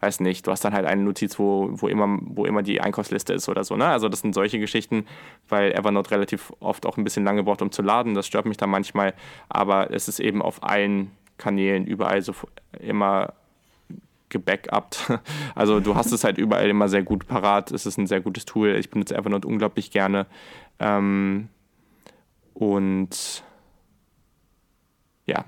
[0.00, 3.32] weiß nicht, du hast dann halt eine Notiz, wo, wo, immer, wo immer die Einkaufsliste
[3.32, 3.76] ist oder so.
[3.76, 3.86] Ne?
[3.86, 5.06] Also das sind solche Geschichten,
[5.48, 8.14] weil Evernote relativ oft auch ein bisschen lange braucht, um zu laden.
[8.14, 9.14] Das stört mich dann manchmal,
[9.48, 12.34] aber es ist eben auf allen Kanälen überall so
[12.78, 13.32] immer
[14.28, 15.12] gebackupt.
[15.54, 17.72] Also du hast es halt überall immer sehr gut parat.
[17.72, 18.76] Es ist ein sehr gutes Tool.
[18.76, 20.26] Ich benutze Evernote unglaublich gerne.
[20.78, 21.48] Ähm,
[22.54, 23.42] und
[25.26, 25.44] ja,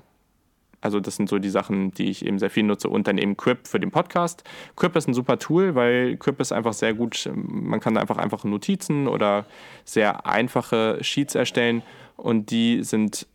[0.81, 3.37] also das sind so die Sachen, die ich eben sehr viel nutze und dann eben
[3.37, 4.43] Quip für den Podcast.
[4.75, 7.29] Quip ist ein super Tool, weil Quip ist einfach sehr gut.
[7.33, 9.45] Man kann einfach einfache Notizen oder
[9.85, 11.83] sehr einfache Sheets erstellen
[12.17, 13.27] und die sind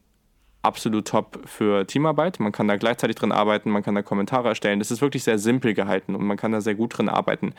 [0.67, 2.41] absolut top für Teamarbeit.
[2.41, 4.79] Man kann da gleichzeitig drin arbeiten, man kann da Kommentare erstellen.
[4.79, 7.55] Das ist wirklich sehr simpel gehalten und man kann da sehr gut drin arbeiten.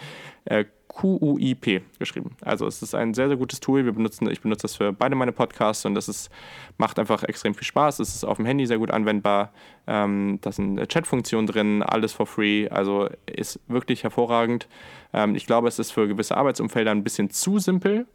[0.45, 2.35] Äh, QUIP geschrieben.
[2.41, 3.85] Also es ist ein sehr, sehr gutes Tool.
[3.85, 6.29] Wir benutzen, ich benutze das für beide meine Podcasts und das ist,
[6.77, 7.99] macht einfach extrem viel Spaß.
[7.99, 9.51] Es ist auf dem Handy sehr gut anwendbar.
[9.85, 12.67] Ähm, da sind Chat-Funktionen drin, alles for free.
[12.69, 14.67] Also ist wirklich hervorragend.
[15.13, 18.07] Ähm, ich glaube, es ist für gewisse Arbeitsumfelder ein bisschen zu simpel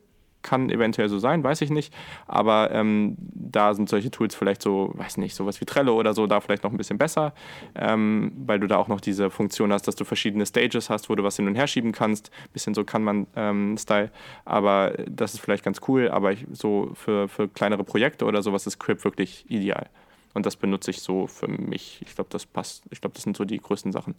[0.43, 1.95] kann eventuell so sein, weiß ich nicht.
[2.27, 6.27] Aber ähm, da sind solche Tools vielleicht so, weiß nicht, sowas wie Trello oder so,
[6.27, 7.33] da vielleicht noch ein bisschen besser,
[7.75, 11.15] ähm, weil du da auch noch diese Funktion hast, dass du verschiedene Stages hast, wo
[11.15, 12.31] du was hin und her schieben kannst.
[12.53, 14.11] Bisschen so kann man ähm, Style.
[14.45, 16.09] Aber das ist vielleicht ganz cool.
[16.09, 19.89] Aber ich, so für, für kleinere Projekte oder sowas ist Crip wirklich ideal.
[20.35, 22.01] Und das benutze ich so für mich.
[22.07, 22.85] Ich glaube, das passt.
[22.91, 24.15] Ich glaube, das sind so die größten Sachen.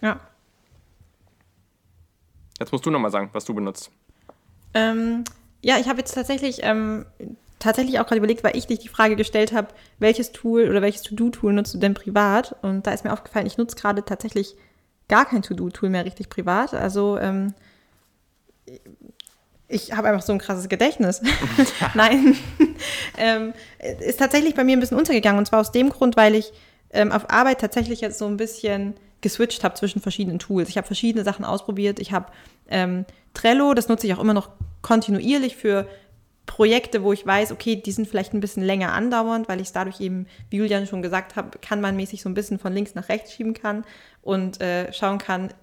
[0.00, 0.20] Ja.
[2.58, 3.90] Jetzt musst du nochmal sagen, was du benutzt.
[4.74, 5.24] Ähm,
[5.62, 7.06] ja, ich habe jetzt tatsächlich, ähm,
[7.58, 11.02] tatsächlich auch gerade überlegt, weil ich dich die Frage gestellt habe, welches Tool oder welches
[11.02, 12.56] To-Do-Tool nutzt du denn privat?
[12.62, 14.54] Und da ist mir aufgefallen, ich nutze gerade tatsächlich
[15.08, 16.74] gar kein To-Do-Tool mehr richtig privat.
[16.74, 17.54] Also ähm,
[19.68, 21.22] ich habe einfach so ein krasses Gedächtnis.
[21.94, 22.36] Nein,
[23.18, 23.54] ähm,
[24.00, 25.38] ist tatsächlich bei mir ein bisschen untergegangen.
[25.38, 26.52] Und zwar aus dem Grund, weil ich
[26.90, 30.68] ähm, auf Arbeit tatsächlich jetzt so ein bisschen geswitcht habe zwischen verschiedenen Tools.
[30.68, 31.98] Ich habe verschiedene Sachen ausprobiert.
[31.98, 32.26] Ich habe
[32.68, 34.50] ähm, Trello, das nutze ich auch immer noch
[34.82, 35.88] kontinuierlich für
[36.46, 39.72] Projekte, wo ich weiß, okay, die sind vielleicht ein bisschen länger andauernd, weil ich es
[39.72, 42.94] dadurch eben, wie Julian schon gesagt hat, kann man mäßig so ein bisschen von links
[42.94, 43.84] nach rechts schieben kann
[44.20, 45.54] und äh, schauen kann,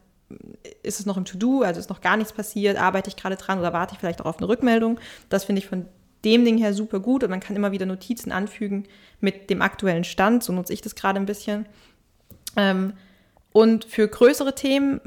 [0.82, 3.60] ist es noch im To-Do, also ist noch gar nichts passiert, arbeite ich gerade dran
[3.60, 5.00] oder warte ich vielleicht auch auf eine Rückmeldung.
[5.30, 5.86] Das finde ich von
[6.26, 8.88] dem Ding her super gut und man kann immer wieder Notizen anfügen
[9.20, 11.68] mit dem aktuellen Stand, so nutze ich das gerade ein bisschen.
[12.58, 12.94] Ähm,
[13.54, 15.02] und für größere Themen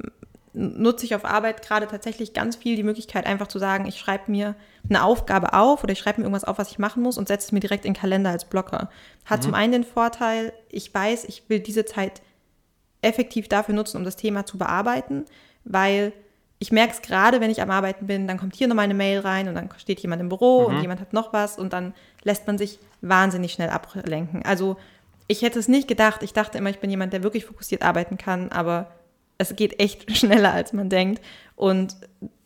[0.54, 4.30] nutze ich auf Arbeit gerade tatsächlich ganz viel die Möglichkeit, einfach zu sagen, ich schreibe
[4.30, 4.54] mir
[4.88, 7.46] eine Aufgabe auf oder ich schreibe mir irgendwas auf, was ich machen muss und setze
[7.46, 8.88] es mir direkt in den Kalender als Blocker.
[9.24, 9.44] Hat mhm.
[9.44, 12.22] zum einen den Vorteil, ich weiß, ich will diese Zeit
[13.02, 15.24] effektiv dafür nutzen, um das Thema zu bearbeiten,
[15.64, 16.12] weil
[16.60, 19.20] ich merke es gerade, wenn ich am Arbeiten bin, dann kommt hier nochmal eine Mail
[19.20, 20.76] rein und dann steht jemand im Büro mhm.
[20.76, 24.44] und jemand hat noch was und dann lässt man sich wahnsinnig schnell ablenken.
[24.44, 24.76] Also
[25.26, 26.22] ich hätte es nicht gedacht.
[26.22, 28.92] Ich dachte immer, ich bin jemand, der wirklich fokussiert arbeiten kann, aber
[29.38, 31.22] es geht echt schneller, als man denkt.
[31.56, 31.96] Und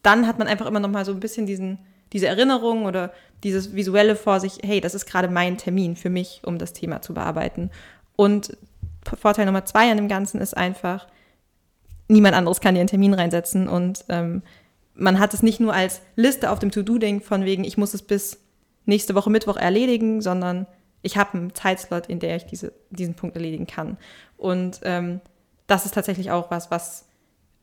[0.03, 1.79] dann hat man einfach immer noch mal so ein bisschen diesen,
[2.12, 3.12] diese Erinnerung oder
[3.43, 7.03] dieses visuelle vor sich, hey, das ist gerade mein Termin für mich, um das Thema
[7.03, 7.71] zu bearbeiten.
[8.17, 8.57] Und
[9.05, 11.07] Vorteil Nummer zwei an dem Ganzen ist einfach,
[12.09, 14.43] niemand anderes kann dir einen Termin reinsetzen und ähm,
[14.95, 18.03] man hat es nicht nur als Liste auf dem To-Do-Ding von wegen, ich muss es
[18.03, 18.41] bis
[18.85, 20.67] nächste Woche Mittwoch erledigen, sondern
[21.03, 23.99] ich habe einen Zeitslot, in der ich diese, diesen Punkt erledigen kann.
[24.37, 25.21] Und ähm,
[25.67, 27.07] das ist tatsächlich auch was, was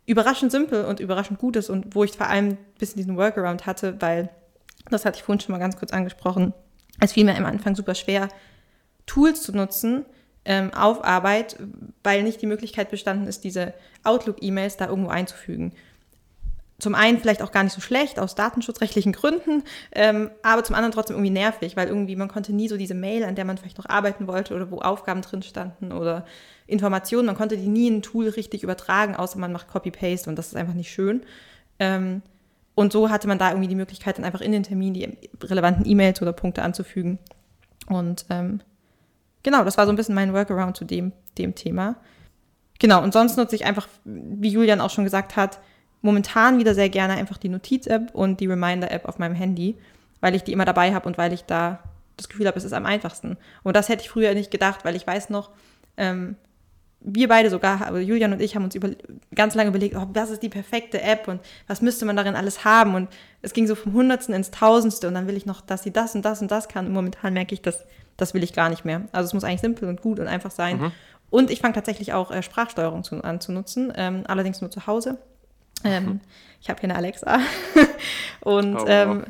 [0.05, 3.65] überraschend simpel und überraschend gut ist und wo ich vor allem ein bisschen diesen Workaround
[3.65, 4.29] hatte, weil,
[4.89, 6.53] das hatte ich vorhin schon mal ganz kurz angesprochen,
[6.99, 8.29] es fiel mir am Anfang super schwer,
[9.05, 10.05] Tools zu nutzen,
[10.45, 11.57] ähm, auf Arbeit,
[12.03, 15.73] weil nicht die Möglichkeit bestanden ist, diese Outlook-E-Mails da irgendwo einzufügen.
[16.77, 20.91] Zum einen vielleicht auch gar nicht so schlecht aus datenschutzrechtlichen Gründen, ähm, aber zum anderen
[20.91, 23.77] trotzdem irgendwie nervig, weil irgendwie man konnte nie so diese Mail, an der man vielleicht
[23.77, 26.25] noch arbeiten wollte oder wo Aufgaben drin standen oder
[26.67, 30.35] Informationen, man konnte die nie in ein Tool richtig übertragen, außer man macht Copy-Paste und
[30.35, 31.21] das ist einfach nicht schön.
[31.79, 32.21] Ähm,
[32.75, 35.85] und so hatte man da irgendwie die Möglichkeit, dann einfach in den Termin die relevanten
[35.85, 37.19] E-Mails oder Punkte anzufügen.
[37.87, 38.59] Und ähm,
[39.43, 41.95] genau, das war so ein bisschen mein Workaround zu dem, dem Thema.
[42.79, 45.59] Genau, und sonst nutze ich einfach, wie Julian auch schon gesagt hat,
[46.05, 49.75] momentan wieder sehr gerne einfach die Notiz-App und die Reminder-App auf meinem Handy,
[50.21, 51.79] weil ich die immer dabei habe und weil ich da
[52.15, 53.37] das Gefühl habe, es ist am einfachsten.
[53.63, 55.49] Und das hätte ich früher nicht gedacht, weil ich weiß noch,
[55.97, 56.35] ähm,
[57.01, 58.89] wir beide sogar, also Julian und ich haben uns über,
[59.33, 62.63] ganz lange überlegt, oh, was ist die perfekte App und was müsste man darin alles
[62.63, 62.95] haben.
[62.95, 63.09] Und
[63.41, 66.15] es ging so vom Hundertsten ins Tausendste und dann will ich noch, dass sie das
[66.15, 66.87] und das und das kann.
[66.87, 67.85] Und momentan merke ich, dass
[68.17, 69.01] das will ich gar nicht mehr.
[69.11, 70.79] Also es muss eigentlich simpel und gut und einfach sein.
[70.79, 70.91] Mhm.
[71.29, 74.87] Und ich fange tatsächlich auch äh, Sprachsteuerung zu, an zu nutzen, ähm, allerdings nur zu
[74.87, 75.17] Hause.
[75.85, 76.19] Ähm, mhm.
[76.61, 77.39] Ich habe hier eine Alexa
[78.41, 79.23] und oh, ähm,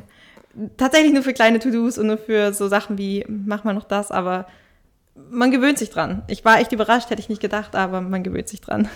[0.76, 4.10] tatsächlich nur für kleine To-Dos und nur für so Sachen wie, mach mal noch das,
[4.10, 4.46] aber
[5.30, 6.22] man gewöhnt sich dran.
[6.28, 8.88] Ich war echt überrascht, hätte ich nicht gedacht, aber man gewöhnt sich dran.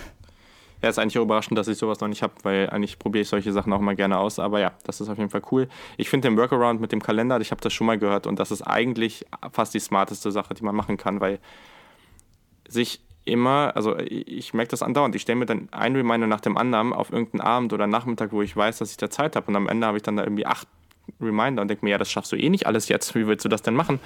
[0.81, 3.29] Ja, ist eigentlich auch überraschend, dass ich sowas noch nicht habe, weil eigentlich probiere ich
[3.29, 4.39] solche Sachen auch mal gerne aus.
[4.39, 5.67] Aber ja, das ist auf jeden Fall cool.
[5.97, 8.49] Ich finde den Workaround mit dem Kalender, ich habe das schon mal gehört und das
[8.49, 11.39] ist eigentlich fast die smarteste Sache, die man machen kann, weil
[12.67, 16.57] sich immer, also ich merke das andauernd, ich stelle mir dann ein Reminder nach dem
[16.57, 19.55] anderen auf irgendeinen Abend oder Nachmittag, wo ich weiß, dass ich da Zeit habe und
[19.55, 20.67] am Ende habe ich dann da irgendwie acht
[21.19, 23.49] Reminder und denke mir, ja, das schaffst du eh nicht alles jetzt, wie willst du
[23.49, 23.99] das denn machen?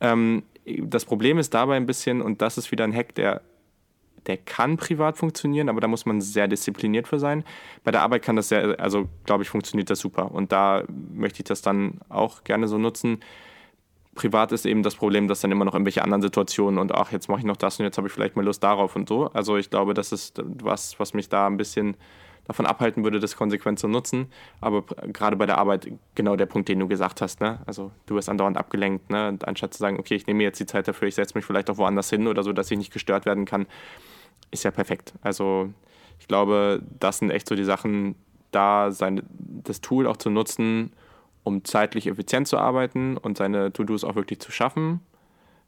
[0.00, 3.42] Ähm, das Problem ist dabei ein bisschen, und das ist wieder ein Hack, der,
[4.26, 7.44] der kann privat funktionieren, aber da muss man sehr diszipliniert für sein.
[7.84, 10.30] Bei der Arbeit kann das sehr, also glaube ich, funktioniert das super.
[10.32, 13.20] Und da möchte ich das dann auch gerne so nutzen.
[14.18, 17.28] Privat ist eben das Problem, dass dann immer noch irgendwelche anderen Situationen und ach, jetzt
[17.28, 19.26] mache ich noch das und jetzt habe ich vielleicht mal Lust darauf und so.
[19.28, 21.96] Also ich glaube, das ist was, was mich da ein bisschen
[22.48, 24.26] davon abhalten würde, das konsequent zu nutzen.
[24.60, 27.40] Aber gerade bei der Arbeit genau der Punkt, den du gesagt hast.
[27.40, 27.60] Ne?
[27.66, 29.08] Also du wirst andauernd abgelenkt.
[29.08, 29.28] Ne?
[29.28, 31.70] Und anstatt zu sagen, okay, ich nehme jetzt die Zeit dafür, ich setze mich vielleicht
[31.70, 33.66] auch woanders hin oder so, dass ich nicht gestört werden kann,
[34.50, 35.12] ist ja perfekt.
[35.22, 35.70] Also
[36.18, 38.16] ich glaube, das sind echt so die Sachen,
[38.50, 40.90] da sein, das Tool auch zu nutzen,
[41.48, 45.00] um zeitlich effizient zu arbeiten und seine To-Dos auch wirklich zu schaffen.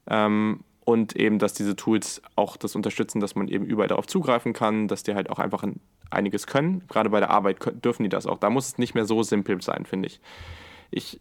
[0.06, 4.52] Ähm, und eben, dass diese Tools auch das unterstützen, dass man eben überall darauf zugreifen
[4.52, 6.82] kann, dass die halt auch einfach ein einiges können.
[6.88, 8.38] Gerade bei der Arbeit dürfen die das auch.
[8.38, 10.20] Da muss es nicht mehr so simpel sein, finde ich.
[10.90, 11.20] Ich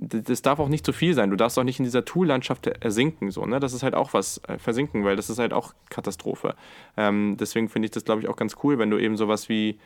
[0.00, 1.30] das darf auch nicht zu viel sein.
[1.30, 3.30] Du darfst auch nicht in dieser Tool-Landschaft ersinken.
[3.30, 3.60] So, ne?
[3.60, 6.56] Das ist halt auch was, äh, versinken, weil das ist halt auch Katastrophe.
[6.96, 9.78] Ähm, deswegen finde ich das, glaube ich, auch ganz cool, wenn du eben sowas wie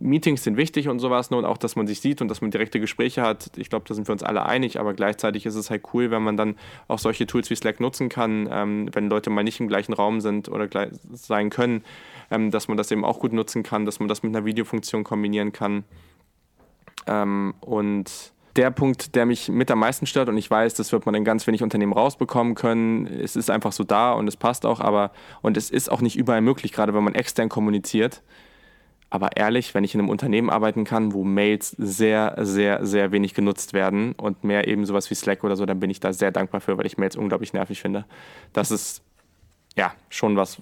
[0.00, 2.50] Meetings sind wichtig und sowas, ne, und auch, dass man sich sieht und dass man
[2.50, 3.50] direkte Gespräche hat.
[3.56, 6.22] Ich glaube, da sind wir uns alle einig, aber gleichzeitig ist es halt cool, wenn
[6.22, 6.56] man dann
[6.88, 10.20] auch solche Tools wie Slack nutzen kann, ähm, wenn Leute mal nicht im gleichen Raum
[10.20, 10.68] sind oder
[11.12, 11.84] sein können,
[12.30, 15.04] ähm, dass man das eben auch gut nutzen kann, dass man das mit einer Videofunktion
[15.04, 15.84] kombinieren kann.
[17.06, 21.06] Ähm, und der Punkt, der mich mit am meisten stört, und ich weiß, das wird
[21.06, 23.06] man in ganz wenig Unternehmen rausbekommen können.
[23.06, 25.10] Es ist einfach so da und es passt auch, aber
[25.42, 28.22] und es ist auch nicht überall möglich, gerade wenn man extern kommuniziert.
[29.14, 33.32] Aber ehrlich, wenn ich in einem Unternehmen arbeiten kann, wo Mails sehr, sehr, sehr wenig
[33.32, 36.32] genutzt werden und mehr eben sowas wie Slack oder so, dann bin ich da sehr
[36.32, 38.06] dankbar für, weil ich Mails unglaublich nervig finde.
[38.52, 39.04] Das ist
[39.76, 40.58] ja schon was.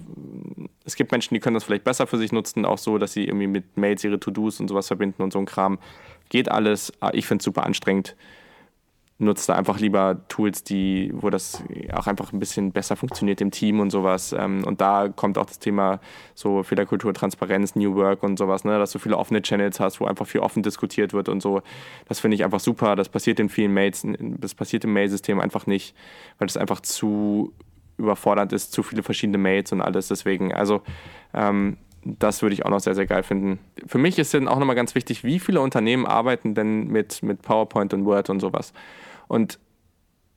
[0.85, 3.25] Es gibt Menschen, die können das vielleicht besser für sich nutzen, auch so, dass sie
[3.25, 5.79] irgendwie mit Mails ihre To-Dos und sowas verbinden und so ein Kram.
[6.29, 6.93] Geht alles.
[7.13, 8.15] Ich finde es super anstrengend
[9.19, 13.51] nutzt da einfach lieber Tools, die, wo das auch einfach ein bisschen besser funktioniert im
[13.51, 14.33] Team und sowas.
[14.37, 15.99] Ähm, und da kommt auch das Thema
[16.33, 18.77] so Fehlerkultur, Transparenz, New Work und sowas, ne?
[18.79, 21.61] dass du viele offene Channels hast, wo einfach viel offen diskutiert wird und so.
[22.07, 22.95] Das finde ich einfach super.
[22.95, 25.95] Das passiert in vielen Mails, das passiert im Mail-System einfach nicht,
[26.39, 27.53] weil das einfach zu
[27.97, 30.07] überfordernd ist, zu viele verschiedene Mails und alles.
[30.07, 30.81] Deswegen, also
[31.33, 33.59] ähm, das würde ich auch noch sehr, sehr geil finden.
[33.85, 37.41] Für mich ist dann auch nochmal ganz wichtig, wie viele Unternehmen arbeiten denn mit, mit
[37.41, 38.73] PowerPoint und Word und sowas.
[39.27, 39.59] Und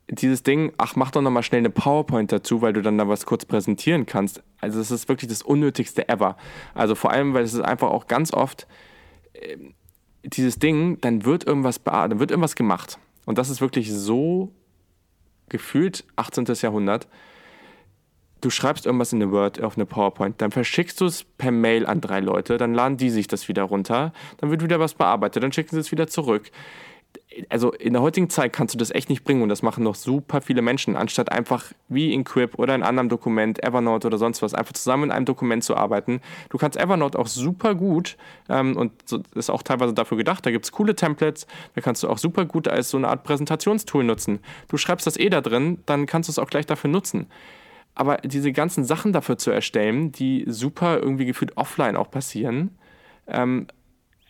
[0.09, 3.25] dieses Ding, ach, mach doch nochmal schnell eine PowerPoint dazu, weil du dann da was
[3.25, 4.41] kurz präsentieren kannst.
[4.61, 6.37] Also es ist wirklich das Unnötigste ever.
[6.73, 8.67] Also vor allem, weil es ist einfach auch ganz oft
[9.33, 9.57] äh,
[10.23, 12.97] dieses Ding, dann wird irgendwas dann wird irgendwas gemacht.
[13.25, 14.51] Und das ist wirklich so
[15.49, 16.45] gefühlt 18.
[16.61, 17.07] Jahrhundert
[18.41, 21.85] du schreibst irgendwas in eine Word, auf eine PowerPoint, dann verschickst du es per Mail
[21.85, 25.43] an drei Leute, dann laden die sich das wieder runter, dann wird wieder was bearbeitet,
[25.43, 26.51] dann schicken sie es wieder zurück.
[27.49, 29.95] Also in der heutigen Zeit kannst du das echt nicht bringen und das machen noch
[29.95, 34.17] super viele Menschen, anstatt einfach wie in Quip oder in einem anderen Dokument, Evernote oder
[34.17, 36.21] sonst was, einfach zusammen in einem Dokument zu arbeiten.
[36.49, 38.17] Du kannst Evernote auch super gut
[38.49, 42.03] ähm, und so, ist auch teilweise dafür gedacht, da gibt es coole Templates, da kannst
[42.03, 44.39] du auch super gut als so eine Art Präsentationstool nutzen.
[44.67, 47.27] Du schreibst das eh da drin, dann kannst du es auch gleich dafür nutzen.
[47.97, 52.77] Aber diese ganzen Sachen dafür zu erstellen, die super irgendwie gefühlt offline auch passieren,
[53.25, 53.65] ähm,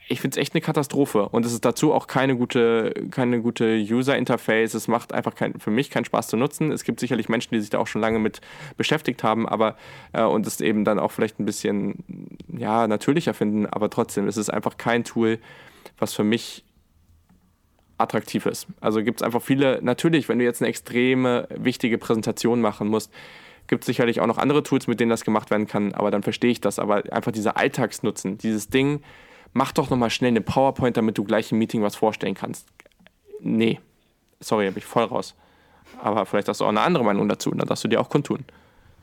[0.07, 1.27] ich finde es echt eine Katastrophe.
[1.27, 4.73] Und es ist dazu auch keine gute, keine gute User-Interface.
[4.73, 6.71] Es macht einfach kein, für mich keinen Spaß zu nutzen.
[6.71, 8.39] Es gibt sicherlich Menschen, die sich da auch schon lange mit
[8.77, 9.75] beschäftigt haben, aber
[10.13, 14.37] äh, und es eben dann auch vielleicht ein bisschen ja, natürlicher finden, aber trotzdem ist
[14.37, 15.39] es einfach kein Tool,
[15.97, 16.63] was für mich
[17.97, 18.67] attraktiv ist.
[18.79, 23.11] Also gibt es einfach viele, natürlich, wenn du jetzt eine extreme wichtige Präsentation machen musst,
[23.67, 26.51] Gibt sicherlich auch noch andere Tools, mit denen das gemacht werden kann, aber dann verstehe
[26.51, 26.79] ich das.
[26.79, 29.01] Aber einfach dieser Alltagsnutzen, dieses Ding,
[29.53, 32.67] mach doch nochmal schnell eine PowerPoint, damit du gleich im Meeting was vorstellen kannst.
[33.41, 33.79] Nee,
[34.39, 35.35] sorry, habe ich voll raus.
[36.01, 38.45] Aber vielleicht hast du auch eine andere Meinung dazu, dann darfst du dir auch kundtun.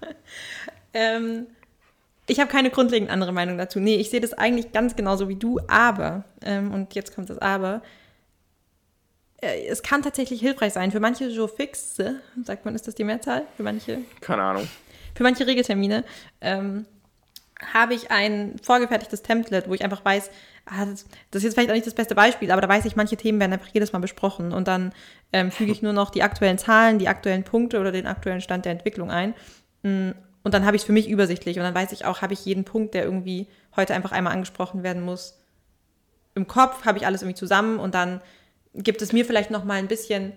[0.94, 1.46] ähm,
[2.26, 3.80] ich habe keine grundlegend andere Meinung dazu.
[3.80, 7.38] Nee, ich sehe das eigentlich ganz genauso wie du, aber, ähm, und jetzt kommt das
[7.38, 7.82] Aber,
[9.44, 10.90] es kann tatsächlich hilfreich sein.
[10.90, 13.46] Für manche Joe Fixe, sagt man, ist das die Mehrzahl?
[13.56, 13.98] Für manche?
[14.20, 14.68] Keine Ahnung.
[15.14, 16.04] Für manche Regeltermine
[16.40, 16.86] ähm,
[17.72, 20.30] habe ich ein vorgefertigtes Template, wo ich einfach weiß,
[20.66, 22.96] ah, das, das, ist jetzt vielleicht auch nicht das beste Beispiel, aber da weiß ich,
[22.96, 24.92] manche Themen werden einfach jedes Mal besprochen und dann
[25.32, 28.64] ähm, füge ich nur noch die aktuellen Zahlen, die aktuellen Punkte oder den aktuellen Stand
[28.64, 29.34] der Entwicklung ein.
[29.82, 30.10] Mm,
[30.42, 32.44] und dann habe ich es für mich übersichtlich und dann weiß ich auch, habe ich
[32.44, 35.38] jeden Punkt, der irgendwie heute einfach einmal angesprochen werden muss,
[36.34, 38.20] im Kopf, habe ich alles irgendwie zusammen und dann
[38.74, 40.32] gibt es mir vielleicht noch mal ein bisschen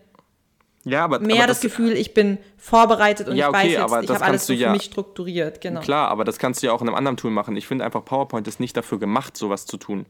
[0.84, 3.92] ja, aber, mehr aber das, das, Gefühl, ich bin vorbereitet und ja, okay, ich weiß
[3.92, 5.60] jetzt, ich habe alles so ja, für mich strukturiert.
[5.60, 5.82] Genau.
[5.82, 7.58] Klar, aber das kannst du ja auch in einem anderen Tool machen.
[7.58, 10.06] Ich finde einfach, PowerPoint ist nicht dafür gemacht, sowas zu tun.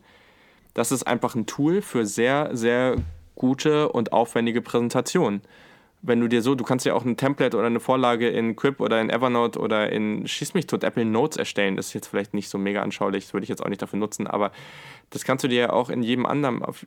[0.75, 2.97] Das ist einfach ein Tool für sehr, sehr
[3.33, 5.41] gute und aufwendige Präsentationen
[6.01, 8.79] wenn du dir so, du kannst ja auch ein Template oder eine Vorlage in Quip
[8.79, 11.75] oder in Evernote oder in Schieß mich tot Apple Notes erstellen.
[11.75, 13.99] Das ist jetzt vielleicht nicht so mega anschaulich, das würde ich jetzt auch nicht dafür
[13.99, 14.51] nutzen, aber
[15.09, 16.85] das kannst du dir ja auch in jedem anderen, auf,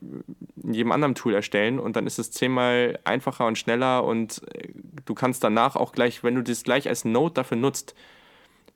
[0.63, 4.69] in jedem anderen Tool erstellen und dann ist es zehnmal einfacher und schneller und äh,
[5.05, 7.95] du kannst danach auch gleich, wenn du das gleich als Note dafür nutzt,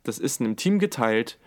[0.03, 1.37] das ist in einem Team geteilt,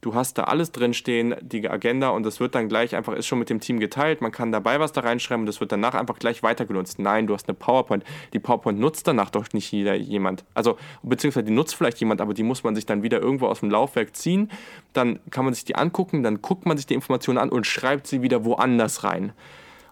[0.00, 3.38] du hast da alles drinstehen, die Agenda und das wird dann gleich einfach, ist schon
[3.38, 6.18] mit dem Team geteilt, man kann dabei was da reinschreiben und das wird danach einfach
[6.18, 6.98] gleich weitergenutzt.
[6.98, 8.04] Nein, du hast eine PowerPoint.
[8.32, 10.44] Die PowerPoint nutzt danach doch nicht jeder jemand.
[10.54, 13.60] Also, beziehungsweise die nutzt vielleicht jemand, aber die muss man sich dann wieder irgendwo aus
[13.60, 14.50] dem Laufwerk ziehen.
[14.92, 18.06] Dann kann man sich die angucken, dann guckt man sich die Informationen an und schreibt
[18.06, 19.32] sie wieder woanders rein.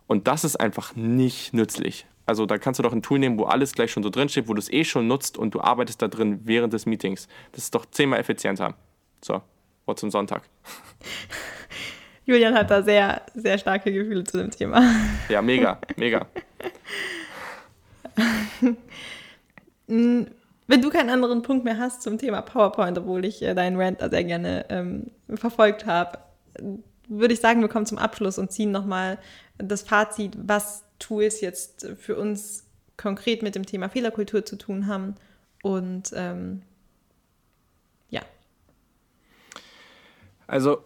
[0.06, 2.06] Und das ist einfach nicht nützlich.
[2.26, 4.54] Also da kannst du doch ein Tool nehmen, wo alles gleich schon so drinsteht, wo
[4.54, 7.28] du es eh schon nutzt und du arbeitest da drin während des Meetings.
[7.52, 8.74] Das ist doch zehnmal effizienter.
[9.24, 9.42] So,
[9.86, 10.42] Wort zum Sonntag.
[12.26, 14.82] Julian hat da sehr, sehr starke Gefühle zu dem Thema.
[15.28, 16.26] Ja, mega, mega.
[19.86, 24.00] Wenn du keinen anderen Punkt mehr hast zum Thema PowerPoint, obwohl ich äh, deinen Rant
[24.00, 26.18] da sehr gerne ähm, verfolgt habe,
[27.08, 29.18] würde ich sagen, wir kommen zum Abschluss und ziehen nochmal
[29.58, 32.64] das Fazit, was Tools jetzt für uns
[32.96, 35.14] konkret mit dem Thema Fehlerkultur zu tun haben.
[35.62, 36.62] Und ähm,
[38.10, 38.22] ja.
[40.46, 40.78] Also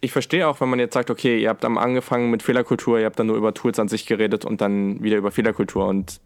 [0.00, 3.06] ich verstehe auch, wenn man jetzt sagt, okay, ihr habt am angefangen mit Fehlerkultur, ihr
[3.06, 5.86] habt dann nur über Tools an sich geredet und dann wieder über Fehlerkultur.
[5.86, 6.20] Und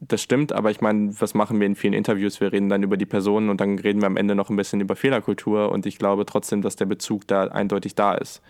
[0.00, 2.40] das stimmt, aber ich meine, was machen wir in vielen Interviews?
[2.40, 4.80] Wir reden dann über die Personen und dann reden wir am Ende noch ein bisschen
[4.80, 8.42] über Fehlerkultur und ich glaube trotzdem, dass der Bezug da eindeutig da ist.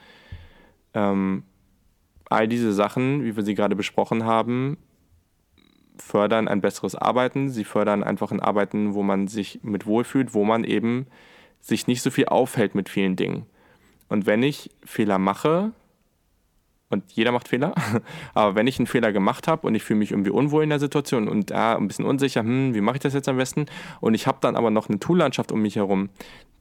[0.94, 1.44] Ähm,
[2.30, 4.78] all diese Sachen, wie wir sie gerade besprochen haben,
[5.98, 7.50] fördern ein besseres Arbeiten.
[7.50, 11.06] Sie fördern einfach ein Arbeiten, wo man sich mit wohlfühlt, wo man eben
[11.64, 13.46] sich nicht so viel aufhält mit vielen Dingen.
[14.08, 15.72] Und wenn ich Fehler mache,
[16.90, 17.74] und jeder macht Fehler.
[18.34, 20.78] Aber wenn ich einen Fehler gemacht habe und ich fühle mich irgendwie unwohl in der
[20.78, 23.66] Situation und äh, ein bisschen unsicher, hm, wie mache ich das jetzt am besten?
[24.00, 26.10] Und ich habe dann aber noch eine Toollandschaft um mich herum,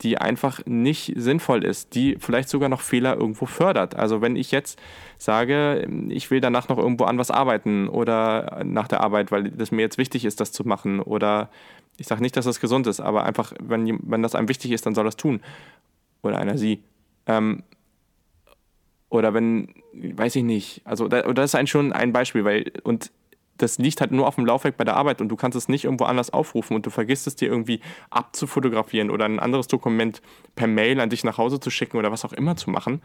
[0.01, 3.95] die einfach nicht sinnvoll ist, die vielleicht sogar noch Fehler irgendwo fördert.
[3.95, 4.80] Also wenn ich jetzt
[5.18, 9.72] sage, ich will danach noch irgendwo an was arbeiten oder nach der Arbeit, weil das
[9.72, 11.49] mir jetzt wichtig ist, das zu machen oder
[11.98, 14.86] ich sage nicht, dass das gesund ist, aber einfach, wenn, wenn das einem wichtig ist,
[14.86, 15.41] dann soll das tun.
[16.22, 16.84] Oder einer sie.
[17.28, 17.64] Ähm,
[19.10, 23.12] oder wenn, weiß ich nicht, also da, das ist eigentlich schon ein Beispiel, weil, und
[23.58, 25.86] das liegt halt nur auf dem Laufwerk bei der Arbeit und du kannst es nicht
[25.86, 27.80] irgendwo anders aufrufen und du vergisst es dir irgendwie
[28.10, 30.22] abzufotografieren oder ein anderes Dokument
[30.56, 33.02] per Mail an dich nach Hause zu schicken oder was auch immer zu machen,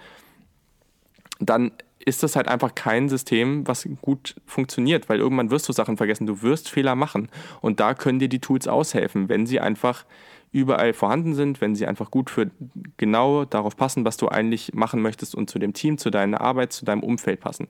[1.39, 1.73] dann
[2.05, 6.27] ist das halt einfach kein System, was gut funktioniert, weil irgendwann wirst du Sachen vergessen,
[6.27, 7.29] du wirst Fehler machen
[7.61, 10.05] und da können dir die Tools aushelfen, wenn sie einfach
[10.51, 12.51] überall vorhanden sind, wenn sie einfach gut für
[12.97, 16.73] genau darauf passen, was du eigentlich machen möchtest und zu dem Team, zu deiner Arbeit,
[16.73, 17.69] zu deinem Umfeld passen.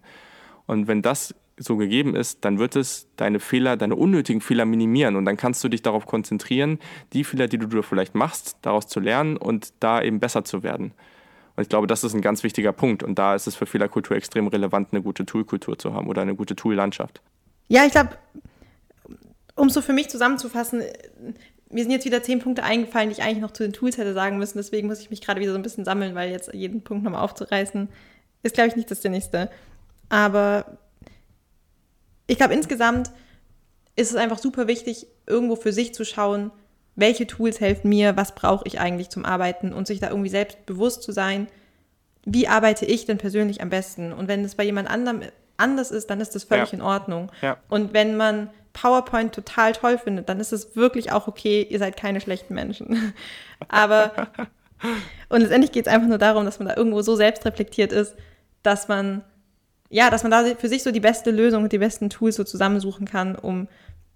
[0.67, 5.17] Und wenn das so gegeben ist, dann wird es deine Fehler, deine unnötigen Fehler minimieren
[5.17, 6.79] und dann kannst du dich darauf konzentrieren,
[7.13, 10.93] die Fehler, die du vielleicht machst, daraus zu lernen und da eben besser zu werden.
[11.59, 14.17] Und ich glaube, das ist ein ganz wichtiger Punkt und da ist es für Fehlerkultur
[14.17, 17.21] extrem relevant, eine gute Toolkultur zu haben oder eine gute Toollandschaft.
[17.67, 18.11] Ja, ich glaube,
[19.57, 20.85] um so für mich zusammenzufassen,
[21.69, 24.15] mir sind jetzt wieder zehn Punkte eingefallen, die ich eigentlich noch zu den Tools hätte
[24.15, 24.57] sagen müssen.
[24.57, 27.25] Deswegen muss ich mich gerade wieder so ein bisschen sammeln, weil jetzt jeden Punkt nochmal
[27.25, 27.89] aufzureißen,
[28.45, 29.51] ist, glaube ich, nicht das Nächste.
[30.11, 30.79] Aber
[32.29, 33.11] ich glaube, insgesamt
[33.97, 36.53] ist es einfach super wichtig, irgendwo für sich zu schauen,
[36.99, 40.67] welche Tools helfen mir, was brauche ich eigentlich zum Arbeiten und sich da irgendwie selbst
[40.67, 41.47] bewusst zu sein,
[42.25, 44.13] wie arbeite ich denn persönlich am besten.
[44.13, 45.23] Und wenn es bei jemand anderem
[45.57, 46.79] anders ist, dann ist das völlig ja.
[46.79, 47.31] in Ordnung.
[47.41, 47.57] Ja.
[47.69, 51.97] Und wenn man PowerPoint total toll findet, dann ist es wirklich auch okay, ihr seid
[51.97, 53.15] keine schlechten Menschen.
[53.69, 54.29] Aber
[55.29, 58.17] und letztendlich geht es einfach nur darum, dass man da irgendwo so selbstreflektiert ist,
[58.65, 59.23] dass man
[59.91, 62.45] ja, dass man da für sich so die beste Lösung und die besten Tools so
[62.45, 63.69] zusammensuchen kann, um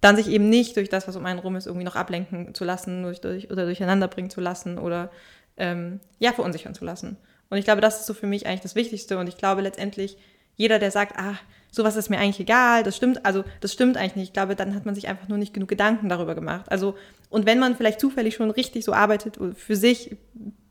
[0.02, 2.64] dann sich eben nicht durch das, was um einen rum ist, irgendwie noch ablenken zu
[2.64, 5.10] lassen durch, durch, oder durcheinander bringen zu lassen oder
[5.56, 7.16] ähm, ja, verunsichern zu lassen.
[7.48, 9.16] Und ich glaube, das ist so für mich eigentlich das Wichtigste.
[9.16, 10.18] Und ich glaube letztendlich,
[10.56, 11.36] jeder, der sagt, ah,
[11.70, 14.28] sowas ist mir eigentlich egal, das stimmt, also das stimmt eigentlich nicht.
[14.28, 16.70] Ich glaube, dann hat man sich einfach nur nicht genug Gedanken darüber gemacht.
[16.70, 16.96] Also,
[17.30, 20.16] und wenn man vielleicht zufällig schon richtig so arbeitet für sich,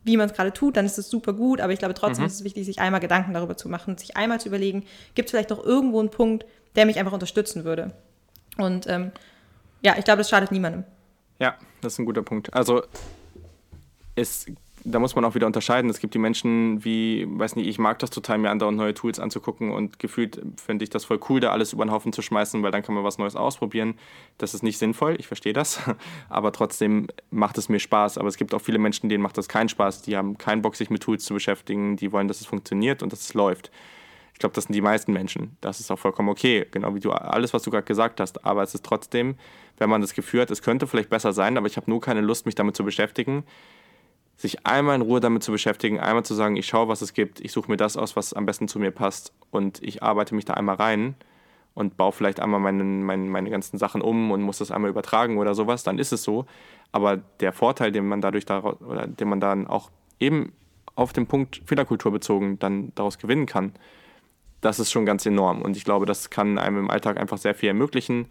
[0.04, 2.28] wie man es gerade tut, dann ist es super gut, aber ich glaube trotzdem mhm.
[2.28, 4.84] ist es wichtig, sich einmal Gedanken darüber zu machen, sich einmal zu überlegen,
[5.16, 7.94] gibt es vielleicht doch irgendwo einen Punkt, der mich einfach unterstützen würde.
[8.62, 9.12] Und ähm,
[9.82, 10.84] ja, ich glaube, das schadet niemandem.
[11.40, 12.54] Ja, das ist ein guter Punkt.
[12.54, 12.84] Also
[14.16, 14.46] es
[14.84, 15.90] da muss man auch wieder unterscheiden.
[15.90, 19.20] Es gibt die Menschen, wie, weiß nicht, ich mag das total, mir andauernd neue Tools
[19.20, 22.64] anzugucken und gefühlt finde ich das voll cool, da alles über den Haufen zu schmeißen,
[22.64, 23.96] weil dann kann man was Neues ausprobieren.
[24.38, 25.80] Das ist nicht sinnvoll, ich verstehe das,
[26.30, 28.18] aber trotzdem macht es mir Spaß.
[28.18, 30.02] Aber es gibt auch viele Menschen, denen macht das keinen Spaß.
[30.04, 33.12] Die haben keinen Bock, sich mit Tools zu beschäftigen, die wollen, dass es funktioniert und
[33.12, 33.72] dass es läuft.
[34.42, 35.56] Ich glaube, das sind die meisten Menschen.
[35.62, 38.44] Das ist auch vollkommen okay, genau wie du alles, was du gerade gesagt hast.
[38.44, 39.36] Aber es ist trotzdem,
[39.78, 42.22] wenn man das Gefühl hat, es könnte vielleicht besser sein, aber ich habe nur keine
[42.22, 43.44] Lust, mich damit zu beschäftigen,
[44.38, 47.40] sich einmal in Ruhe damit zu beschäftigen, einmal zu sagen, ich schaue, was es gibt,
[47.40, 50.46] ich suche mir das aus, was am besten zu mir passt und ich arbeite mich
[50.46, 51.14] da einmal rein
[51.76, 55.38] und baue vielleicht einmal meine, meine, meine ganzen Sachen um und muss das einmal übertragen
[55.38, 56.48] oder sowas, dann ist es so.
[56.92, 60.54] Aber der Vorteil, den man dadurch daraus, oder den man dann auch eben
[60.96, 63.74] auf den Punkt Fehlerkultur bezogen dann daraus gewinnen kann,
[64.62, 65.62] das ist schon ganz enorm.
[65.62, 68.28] Und ich glaube, das kann einem im Alltag einfach sehr viel ermöglichen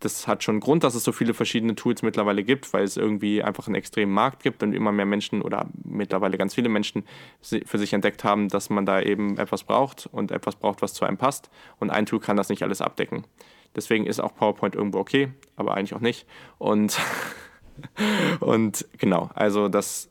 [0.00, 3.42] das hat schon Grund, dass es so viele verschiedene Tools mittlerweile gibt, weil es irgendwie
[3.42, 7.04] einfach einen extremen Markt gibt und immer mehr Menschen oder mittlerweile ganz viele Menschen
[7.40, 11.04] für sich entdeckt haben, dass man da eben etwas braucht und etwas braucht, was zu
[11.04, 11.50] einem passt.
[11.78, 13.24] Und ein Tool kann das nicht alles abdecken.
[13.76, 16.26] Deswegen ist auch PowerPoint irgendwo okay, aber eigentlich auch nicht.
[16.58, 16.98] Und,
[18.40, 20.09] und genau, also das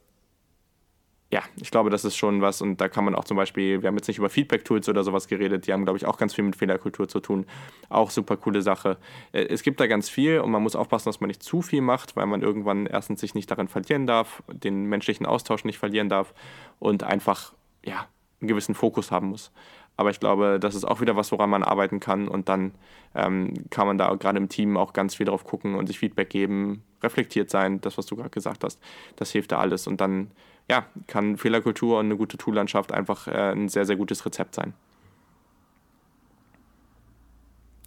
[1.31, 3.87] ja, ich glaube, das ist schon was und da kann man auch zum Beispiel, wir
[3.87, 6.43] haben jetzt nicht über Feedback-Tools oder sowas geredet, die haben, glaube ich, auch ganz viel
[6.43, 7.45] mit Fehlerkultur zu tun.
[7.87, 8.97] Auch super coole Sache.
[9.31, 11.81] Äh, es gibt da ganz viel und man muss aufpassen, dass man nicht zu viel
[11.81, 16.09] macht, weil man irgendwann erstens sich nicht darin verlieren darf, den menschlichen Austausch nicht verlieren
[16.09, 16.33] darf
[16.79, 17.53] und einfach
[17.85, 18.07] ja,
[18.41, 19.51] einen gewissen Fokus haben muss.
[19.97, 22.27] Aber ich glaube, das ist auch wieder was, woran man arbeiten kann.
[22.29, 22.71] Und dann
[23.13, 26.29] ähm, kann man da gerade im Team auch ganz viel drauf gucken und sich Feedback
[26.29, 28.81] geben, reflektiert sein, das, was du gerade gesagt hast.
[29.17, 29.87] Das hilft da alles.
[29.87, 30.31] Und dann
[30.69, 34.73] ja, kann Fehlerkultur und eine gute Toollandschaft einfach äh, ein sehr, sehr gutes Rezept sein.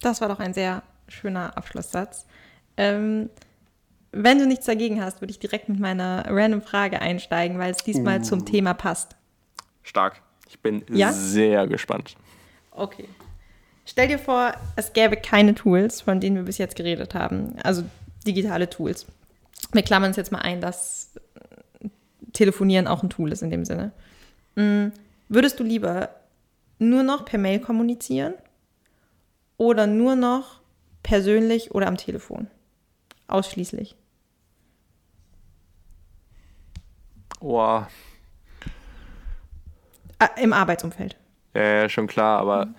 [0.01, 2.27] Das war doch ein sehr schöner Abschlusssatz.
[2.75, 3.29] Ähm,
[4.11, 7.77] wenn du nichts dagegen hast, würde ich direkt mit meiner random Frage einsteigen, weil es
[7.77, 8.23] diesmal uh.
[8.23, 9.15] zum Thema passt.
[9.81, 10.21] Stark.
[10.47, 11.11] Ich bin ja?
[11.11, 12.15] sehr gespannt.
[12.71, 13.07] Okay.
[13.85, 17.55] Stell dir vor, es gäbe keine Tools, von denen wir bis jetzt geredet haben.
[17.63, 17.83] Also
[18.25, 19.05] digitale Tools.
[19.71, 21.19] Wir klammern es jetzt mal ein, dass
[22.33, 23.91] Telefonieren auch ein Tool ist in dem Sinne.
[24.55, 24.87] Mm,
[25.29, 26.09] würdest du lieber
[26.79, 28.33] nur noch per Mail kommunizieren
[29.57, 30.61] oder nur noch
[31.03, 32.47] persönlich oder am Telefon?
[33.27, 33.95] Ausschließlich.
[37.39, 37.87] Boah,
[40.23, 41.17] Ah, Im Arbeitsumfeld.
[41.53, 42.67] Ja, ja, schon klar, aber.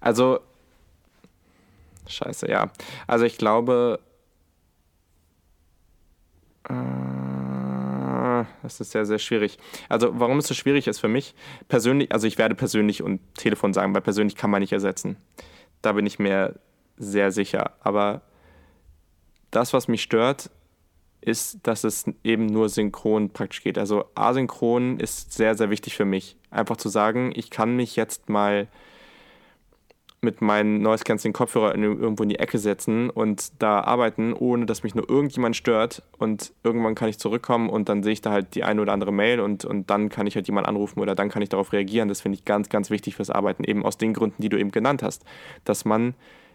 [0.00, 0.40] Also.
[2.08, 2.70] Scheiße, ja.
[3.06, 4.00] Also ich glaube.
[6.68, 7.01] Äh,
[8.62, 9.58] das ist sehr, sehr schwierig.
[9.88, 11.34] Also, warum es so schwierig ist für mich,
[11.68, 15.16] persönlich, also ich werde persönlich und Telefon sagen, weil persönlich kann man nicht ersetzen.
[15.82, 16.54] Da bin ich mir
[16.96, 17.72] sehr sicher.
[17.80, 18.22] Aber
[19.50, 20.50] das, was mich stört,
[21.20, 23.78] ist, dass es eben nur synchron praktisch geht.
[23.78, 26.36] Also asynchron ist sehr, sehr wichtig für mich.
[26.50, 28.68] Einfach zu sagen, ich kann mich jetzt mal
[30.24, 34.84] mit meinen Noise Cancelling Kopfhörer irgendwo in die Ecke setzen und da arbeiten, ohne dass
[34.84, 38.54] mich nur irgendjemand stört und irgendwann kann ich zurückkommen und dann sehe ich da halt
[38.54, 41.28] die eine oder andere Mail und, und dann kann ich halt jemand anrufen oder dann
[41.28, 42.08] kann ich darauf reagieren.
[42.08, 44.70] Das finde ich ganz, ganz wichtig fürs Arbeiten, eben aus den Gründen, die du eben
[44.70, 45.24] genannt hast,
[45.64, 46.14] dass man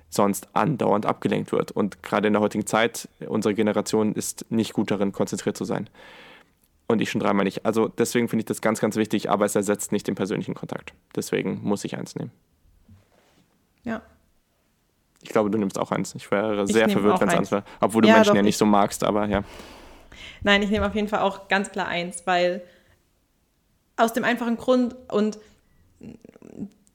[0.10, 1.72] sonst andauernd abgelenkt wird.
[1.72, 5.90] Und gerade in der heutigen Zeit, unsere Generation ist nicht gut darin, konzentriert zu sein.
[6.88, 7.66] Und ich schon dreimal nicht.
[7.66, 10.94] Also deswegen finde ich das ganz, ganz wichtig, aber es ersetzt nicht den persönlichen Kontakt.
[11.18, 12.32] Deswegen muss ich eins nehmen.
[13.88, 14.02] Ja.
[15.22, 16.14] Ich glaube, du nimmst auch eins.
[16.14, 17.64] Ich wäre ich sehr verwirrt, wenn es eins wäre.
[17.80, 19.44] Obwohl du ja, Menschen doch, ja nicht so magst, aber ja.
[20.44, 22.62] Nein, ich nehme auf jeden Fall auch ganz klar eins, weil
[23.96, 25.40] aus dem einfachen Grund und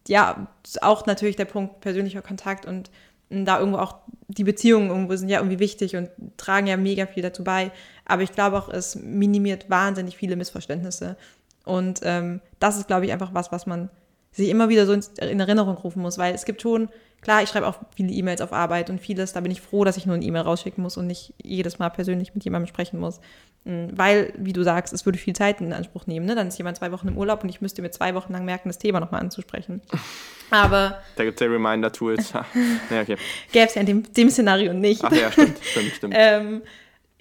[0.07, 0.47] ja,
[0.81, 2.91] auch natürlich der Punkt persönlicher Kontakt und
[3.29, 3.97] da irgendwo auch
[4.29, 7.71] die Beziehungen irgendwo sind ja irgendwie wichtig und tragen ja mega viel dazu bei.
[8.05, 11.17] Aber ich glaube auch, es minimiert wahnsinnig viele Missverständnisse.
[11.65, 13.89] Und ähm, das ist, glaube ich, einfach was, was man
[14.33, 16.89] sich immer wieder so in Erinnerung rufen muss, weil es gibt schon,
[17.21, 19.97] klar, ich schreibe auch viele E-Mails auf Arbeit und vieles, da bin ich froh, dass
[19.97, 23.21] ich nur eine E-Mail rausschicken muss und nicht jedes Mal persönlich mit jemandem sprechen muss.
[23.65, 26.27] Hm, weil, wie du sagst, es würde viel Zeit in Anspruch nehmen.
[26.27, 26.35] Ne?
[26.35, 28.69] Dann ist jemand zwei Wochen im Urlaub und ich müsste mir zwei Wochen lang merken,
[28.69, 29.81] das Thema nochmal anzusprechen.
[30.51, 30.99] Aber.
[31.17, 32.33] Da gibt es ja Reminder-Tools.
[32.91, 33.17] ja, okay.
[33.53, 35.05] Gäbe es ja in dem, dem, Szenario nicht.
[35.05, 36.15] Ach ja, stimmt, stimmt, stimmt.
[36.19, 36.63] ähm,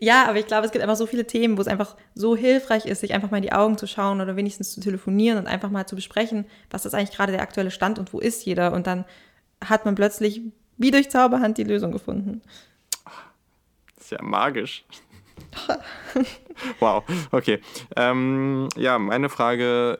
[0.04, 2.88] ja, aber ich glaube, es gibt einfach so viele Themen, wo es einfach so hilfreich
[2.88, 5.70] ist, sich einfach mal in die Augen zu schauen oder wenigstens zu telefonieren und einfach
[5.70, 8.74] mal zu besprechen, was ist eigentlich gerade der aktuelle Stand und wo ist jeder.
[8.74, 9.06] Und dann
[9.64, 10.42] hat man plötzlich
[10.78, 12.42] wie durch Zauberhand die Lösung gefunden.
[13.96, 14.86] Das ist ja magisch.
[16.80, 17.62] wow, okay.
[17.96, 20.00] Ähm, ja, meine Frage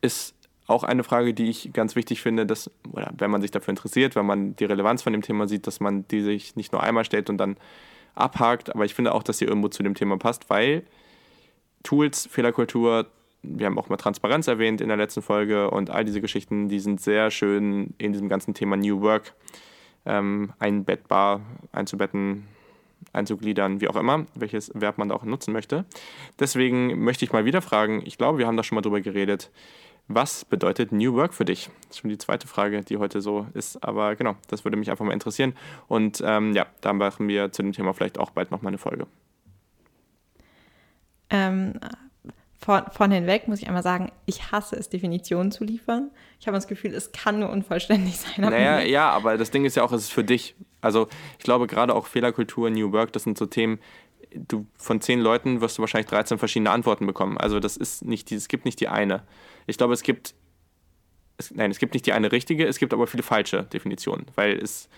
[0.00, 0.34] ist
[0.66, 4.16] auch eine Frage, die ich ganz wichtig finde, dass, oder wenn man sich dafür interessiert,
[4.16, 7.04] wenn man die Relevanz von dem Thema sieht, dass man die sich nicht nur einmal
[7.04, 7.58] stellt und dann
[8.14, 10.84] abhakt, aber ich finde auch, dass sie irgendwo zu dem Thema passt, weil
[11.82, 13.06] Tools, Fehlerkultur,
[13.42, 16.80] wir haben auch mal Transparenz erwähnt in der letzten Folge und all diese Geschichten, die
[16.80, 19.34] sind sehr schön in diesem ganzen Thema New Work
[20.06, 21.40] ähm, einbettbar,
[21.72, 22.46] einzubetten,
[23.12, 25.84] einzugliedern, wie auch immer, welches Verb man da auch nutzen möchte.
[26.38, 29.50] Deswegen möchte ich mal wieder fragen, ich glaube, wir haben da schon mal drüber geredet,
[30.08, 31.70] was bedeutet New Work für dich?
[31.82, 33.82] Das ist schon die zweite Frage, die heute so ist.
[33.82, 35.54] Aber genau, das würde mich einfach mal interessieren.
[35.88, 39.06] Und ähm, ja, da machen wir zu dem Thema vielleicht auch bald nochmal eine Folge.
[41.30, 41.80] Ähm,
[42.58, 46.10] von, von hinweg muss ich einmal sagen, ich hasse es, Definitionen zu liefern.
[46.38, 48.50] Ich habe das Gefühl, es kann nur unvollständig sein.
[48.50, 50.54] Naja, ja, aber das Ding ist ja auch, es ist für dich.
[50.80, 53.80] Also ich glaube gerade auch Fehlerkultur, New Work, das sind so Themen,
[54.34, 57.38] du von zehn Leuten wirst du wahrscheinlich 13 verschiedene Antworten bekommen.
[57.38, 59.22] Also das ist nicht es gibt nicht die eine.
[59.66, 60.34] Ich glaube, es gibt,
[61.38, 64.58] es, nein, es gibt nicht die eine richtige, es gibt aber viele falsche Definitionen, weil
[64.58, 64.88] es,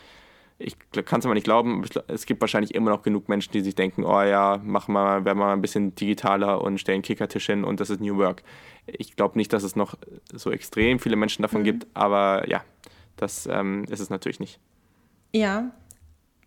[0.59, 3.75] ich kann es aber nicht glauben, es gibt wahrscheinlich immer noch genug Menschen, die sich
[3.75, 7.65] denken, oh ja, machen wir, werden wir mal ein bisschen digitaler und stellen Kickertisch hin
[7.65, 8.43] und das ist New Work.
[8.87, 9.97] Ich glaube nicht, dass es noch
[10.33, 11.65] so extrem viele Menschen davon mhm.
[11.65, 12.65] gibt, aber ja,
[13.17, 14.59] das ähm, ist es natürlich nicht.
[15.33, 15.73] Ja,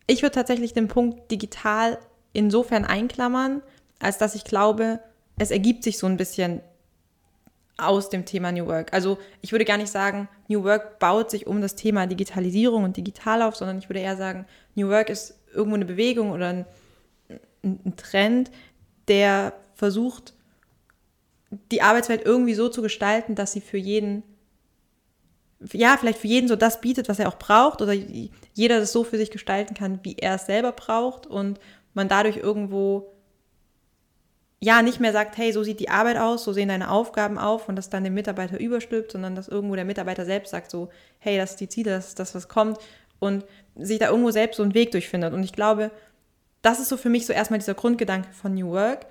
[0.08, 2.00] ich würde tatsächlich den Punkt digital
[2.34, 3.62] insofern einklammern,
[4.00, 5.00] als dass ich glaube,
[5.38, 6.62] es ergibt sich so ein bisschen
[7.80, 8.94] aus dem Thema New Work.
[8.94, 12.98] Also ich würde gar nicht sagen, New Work baut sich um das Thema Digitalisierung und
[12.98, 16.66] digital auf, sondern ich würde eher sagen, New Work ist irgendwo eine Bewegung oder ein,
[17.64, 18.52] ein Trend,
[19.08, 20.34] der versucht,
[21.72, 24.24] die Arbeitswelt irgendwie so zu gestalten, dass sie für jeden,
[25.74, 27.94] ja, vielleicht für jeden so das bietet, was er auch braucht oder
[28.54, 31.60] jeder das so für sich gestalten kann, wie er es selber braucht und
[31.94, 33.12] man dadurch irgendwo
[34.60, 37.70] ja nicht mehr sagt, hey, so sieht die Arbeit aus, so sehen deine Aufgaben auf
[37.70, 40.90] und das dann dem Mitarbeiter überstülpt, sondern dass irgendwo der Mitarbeiter selbst sagt so,
[41.20, 42.78] hey, das ist die Ziele, das ist das, was kommt
[43.20, 43.46] und
[43.76, 45.34] sich da irgendwo selbst so einen Weg durchfindet.
[45.34, 45.92] Und ich glaube,
[46.62, 49.06] das ist so für mich so erstmal dieser Grundgedanke von New Work.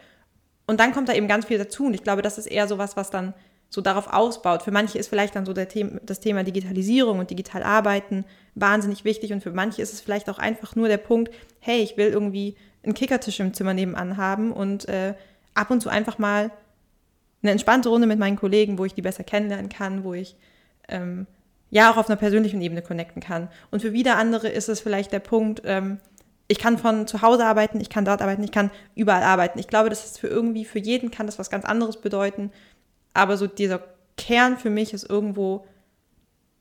[0.66, 1.86] Und dann kommt da eben ganz viel dazu.
[1.86, 3.32] Und ich glaube, das ist eher so was, was dann
[3.70, 4.62] so darauf ausbaut.
[4.62, 8.24] Für manche ist vielleicht dann so Thema, das Thema Digitalisierung und digital arbeiten
[8.54, 9.32] wahnsinnig wichtig.
[9.32, 12.56] Und für manche ist es vielleicht auch einfach nur der Punkt, hey, ich will irgendwie
[12.82, 15.14] einen Kickertisch im Zimmer nebenan haben und äh,
[15.58, 16.50] ab und zu einfach mal
[17.42, 20.36] eine entspannte Runde mit meinen Kollegen, wo ich die besser kennenlernen kann, wo ich
[20.88, 21.26] ähm,
[21.70, 23.48] ja auch auf einer persönlichen Ebene connecten kann.
[23.70, 25.98] Und für wieder andere ist es vielleicht der Punkt, ähm,
[26.48, 29.58] ich kann von zu Hause arbeiten, ich kann dort arbeiten, ich kann überall arbeiten.
[29.58, 32.50] Ich glaube, das ist für irgendwie, für jeden kann das was ganz anderes bedeuten.
[33.12, 33.82] Aber so dieser
[34.16, 35.66] Kern für mich ist irgendwo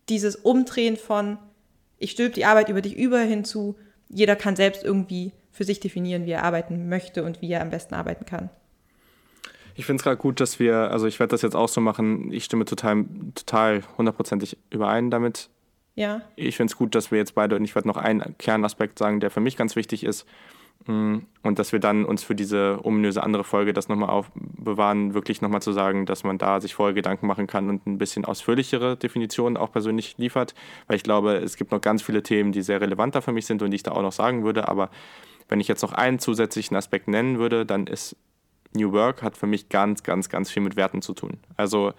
[0.10, 1.38] dieses Umdrehen von,
[1.98, 3.76] ich stülpe die Arbeit über dich über hinzu,
[4.10, 7.70] jeder kann selbst irgendwie für sich definieren, wie er arbeiten möchte und wie er am
[7.70, 8.50] besten arbeiten kann.
[9.78, 12.32] Ich finde es gerade gut, dass wir, also ich werde das jetzt auch so machen,
[12.32, 13.05] ich stimme total,
[13.36, 15.49] total hundertprozentig überein damit.
[15.93, 16.21] Ja.
[16.36, 19.19] Ich finde es gut, dass wir jetzt beide, und ich werde noch einen Kernaspekt sagen,
[19.19, 20.25] der für mich ganz wichtig ist,
[20.88, 25.43] mm, und dass wir dann uns für diese ominöse andere Folge das nochmal aufbewahren, wirklich
[25.43, 28.97] nochmal zu sagen, dass man da sich vorher Gedanken machen kann und ein bisschen ausführlichere
[28.97, 30.55] Definitionen auch persönlich liefert,
[30.88, 33.45] weil ich glaube, es gibt noch ganz viele Themen, die sehr relevant da für mich
[33.45, 34.89] sind und die ich da auch noch sagen würde, aber
[35.49, 38.15] wenn ich jetzt noch einen zusätzlichen Aspekt nennen würde, dann ist
[38.74, 41.38] New Work hat für mich ganz, ganz, ganz viel mit Werten zu tun.
[41.55, 41.93] Also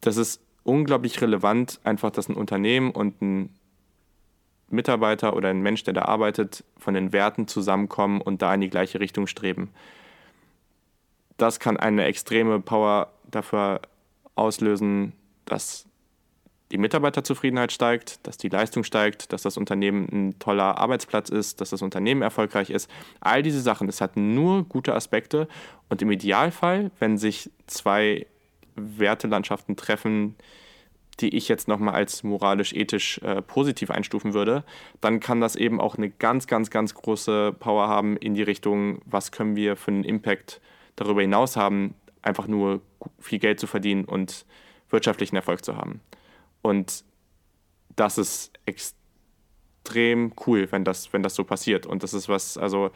[0.00, 3.54] das ist unglaublich relevant, einfach, dass ein Unternehmen und ein
[4.68, 8.70] Mitarbeiter oder ein Mensch, der da arbeitet, von den Werten zusammenkommen und da in die
[8.70, 9.70] gleiche Richtung streben.
[11.36, 13.80] Das kann eine extreme Power dafür
[14.34, 15.12] auslösen,
[15.44, 15.86] dass
[16.72, 21.70] die Mitarbeiterzufriedenheit steigt, dass die Leistung steigt, dass das Unternehmen ein toller Arbeitsplatz ist, dass
[21.70, 22.90] das Unternehmen erfolgreich ist.
[23.20, 25.48] All diese Sachen, es hat nur gute Aspekte
[25.88, 28.26] und im Idealfall, wenn sich zwei
[28.74, 30.34] Wertelandschaften treffen,
[31.20, 34.64] die ich jetzt nochmal als moralisch-ethisch äh, positiv einstufen würde,
[35.00, 39.00] dann kann das eben auch eine ganz, ganz, ganz große Power haben in die Richtung,
[39.06, 40.60] was können wir für einen Impact
[40.96, 42.82] darüber hinaus haben, einfach nur
[43.18, 44.44] viel Geld zu verdienen und
[44.90, 46.00] wirtschaftlichen Erfolg zu haben.
[46.66, 47.04] Und
[47.94, 51.86] das ist extrem cool, wenn das, wenn das so passiert.
[51.86, 52.90] Und das ist was, also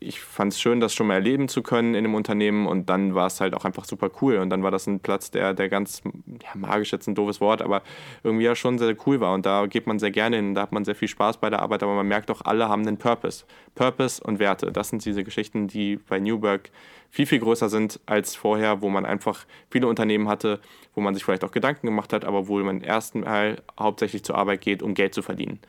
[0.00, 3.14] ich fand es schön, das schon mal erleben zu können in einem Unternehmen und dann
[3.14, 5.68] war es halt auch einfach super cool und dann war das ein Platz, der, der
[5.68, 6.02] ganz,
[6.42, 7.82] ja, magisch jetzt ein doofes Wort, aber
[8.24, 10.72] irgendwie ja schon sehr cool war und da geht man sehr gerne hin, da hat
[10.72, 13.44] man sehr viel Spaß bei der Arbeit, aber man merkt auch, alle haben einen Purpose.
[13.74, 16.70] Purpose und Werte, das sind diese Geschichten, die bei Newberg
[17.10, 20.60] viel, viel größer sind als vorher, wo man einfach viele Unternehmen hatte,
[20.94, 24.36] wo man sich vielleicht auch Gedanken gemacht hat, aber wo man ersten Mal hauptsächlich zur
[24.36, 25.60] Arbeit geht, um Geld zu verdienen.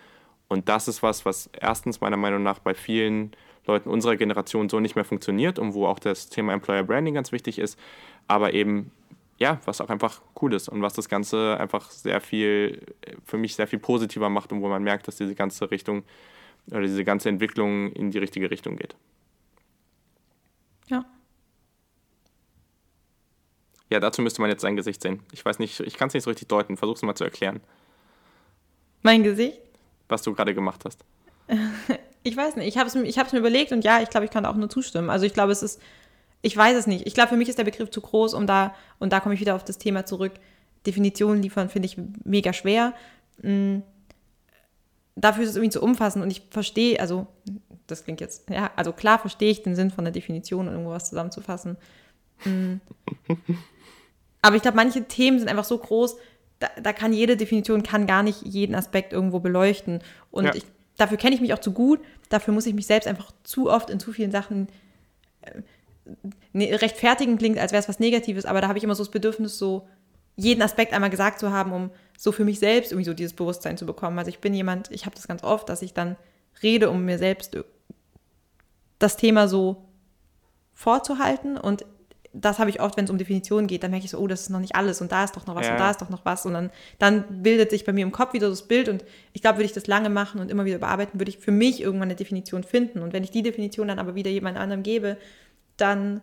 [0.48, 3.32] Und das ist was, was erstens meiner Meinung nach bei vielen
[3.66, 7.32] Leuten unserer Generation so nicht mehr funktioniert und wo auch das Thema Employer Branding ganz
[7.32, 7.78] wichtig ist,
[8.28, 8.92] aber eben
[9.42, 12.86] ja, was auch einfach cool ist und was das Ganze einfach sehr viel,
[13.26, 16.04] für mich sehr viel positiver macht und wo man merkt, dass diese ganze Richtung
[16.70, 18.96] oder diese ganze Entwicklung in die richtige Richtung geht.
[20.90, 21.06] Ja.
[23.90, 25.22] Ja, dazu müsste man jetzt sein Gesicht sehen.
[25.32, 26.78] Ich weiß nicht, ich kann es nicht so richtig deuten.
[26.78, 27.62] Versuch es mal zu erklären.
[29.02, 29.60] Mein Gesicht?
[30.08, 31.04] Was du gerade gemacht hast.
[32.24, 32.68] Ich weiß nicht.
[32.68, 35.10] Ich habe es ich mir überlegt und ja, ich glaube, ich kann auch nur zustimmen.
[35.10, 35.82] Also ich glaube, es ist,
[36.42, 37.08] ich weiß es nicht.
[37.08, 39.42] Ich glaube, für mich ist der Begriff zu groß, um da, und da komme ich
[39.42, 40.34] wieder auf das Thema zurück.
[40.86, 42.94] Definitionen liefern finde ich mega schwer.
[43.42, 43.84] Mhm.
[45.16, 47.28] Dafür ist es irgendwie zu umfassen und ich verstehe, also
[47.88, 51.10] das klingt jetzt, ja, also klar verstehe ich den Sinn von der Definition und irgendwas
[51.10, 51.78] zusammenzufassen.
[52.46, 52.82] Mhm.
[54.42, 56.18] Aber ich glaube, manche Themen sind einfach so groß,
[56.60, 60.00] da, da, kann jede Definition kann gar nicht jeden Aspekt irgendwo beleuchten.
[60.30, 60.56] Und ja.
[60.56, 60.64] ich
[60.98, 63.90] dafür kenne ich mich auch zu gut, dafür muss ich mich selbst einfach zu oft
[63.90, 64.68] in zu vielen Sachen
[65.42, 69.12] äh, rechtfertigen klingt, als wäre es was Negatives, aber da habe ich immer so das
[69.12, 69.88] Bedürfnis, so
[70.36, 73.78] jeden Aspekt einmal gesagt zu haben, um so für mich selbst irgendwie so dieses Bewusstsein
[73.78, 74.18] zu bekommen.
[74.18, 76.16] Also ich bin jemand, ich habe das ganz oft, dass ich dann
[76.64, 77.58] rede, um mir selbst
[79.00, 79.86] das Thema so
[80.74, 81.86] vorzuhalten und
[82.34, 84.42] das habe ich oft, wenn es um Definitionen geht, dann merke ich so, oh, das
[84.42, 85.74] ist noch nicht alles und da ist doch noch was ja.
[85.74, 88.34] und da ist doch noch was und dann, dann bildet sich bei mir im Kopf
[88.34, 89.04] wieder das Bild und
[89.34, 91.82] ich glaube, würde ich das lange machen und immer wieder bearbeiten, würde ich für mich
[91.82, 95.18] irgendwann eine Definition finden und wenn ich die Definition dann aber wieder jemand anderem gebe,
[95.76, 96.22] dann,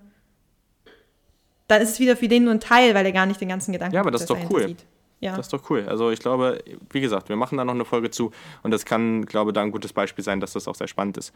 [1.66, 3.72] dann ist es wieder für den nur ein Teil, weil er gar nicht den ganzen
[3.72, 4.68] Gedanken Ja, aber das ist doch cool.
[4.68, 4.86] Sieht.
[5.20, 5.36] Ja.
[5.36, 5.84] Das ist doch cool.
[5.88, 8.30] Also ich glaube, wie gesagt, wir machen da noch eine Folge zu
[8.62, 11.16] und das kann, glaube ich, da ein gutes Beispiel sein, dass das auch sehr spannend
[11.16, 11.34] ist.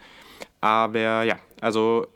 [0.61, 2.07] Aber ja, also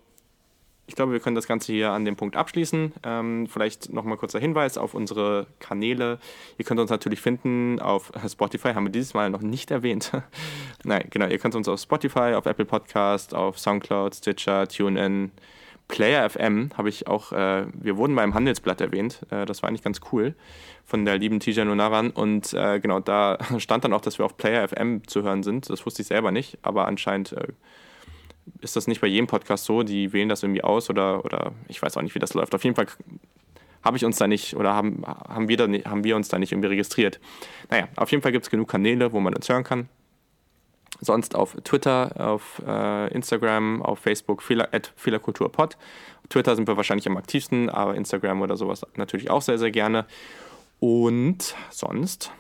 [0.86, 2.92] ich glaube, wir können das Ganze hier an dem Punkt abschließen.
[3.02, 6.18] Ähm, vielleicht nochmal kurzer Hinweis auf unsere Kanäle.
[6.58, 10.12] Ihr könnt uns natürlich finden auf Spotify, haben wir dieses Mal noch nicht erwähnt.
[10.84, 15.32] Nein, genau, ihr könnt uns auf Spotify, auf Apple Podcast, auf Soundcloud, Stitcher, TuneIn,
[15.88, 19.20] Player FM habe ich auch, äh, wir wurden beim Handelsblatt erwähnt.
[19.30, 20.34] Äh, das war eigentlich ganz cool
[20.84, 22.10] von der lieben Tijan Nonaran.
[22.10, 25.70] Und äh, genau, da stand dann auch, dass wir auf Player FM zu hören sind.
[25.70, 27.48] Das wusste ich selber nicht, aber anscheinend äh,
[28.60, 29.82] ist das nicht bei jedem Podcast so.
[29.82, 32.54] Die wählen das irgendwie aus oder, oder ich weiß auch nicht, wie das läuft.
[32.54, 32.86] Auf jeden Fall
[33.82, 36.52] habe ich uns da nicht oder haben, haben, wir da, haben wir uns da nicht
[36.52, 37.20] irgendwie registriert.
[37.70, 39.88] Naja, auf jeden Fall gibt es genug Kanäle, wo man uns hören kann.
[41.00, 45.76] Sonst auf Twitter, auf äh, Instagram, auf Facebook, Fehlerkulturpod.
[46.30, 50.06] Twitter sind wir wahrscheinlich am aktivsten, aber Instagram oder sowas natürlich auch sehr, sehr gerne.
[50.80, 52.32] Und sonst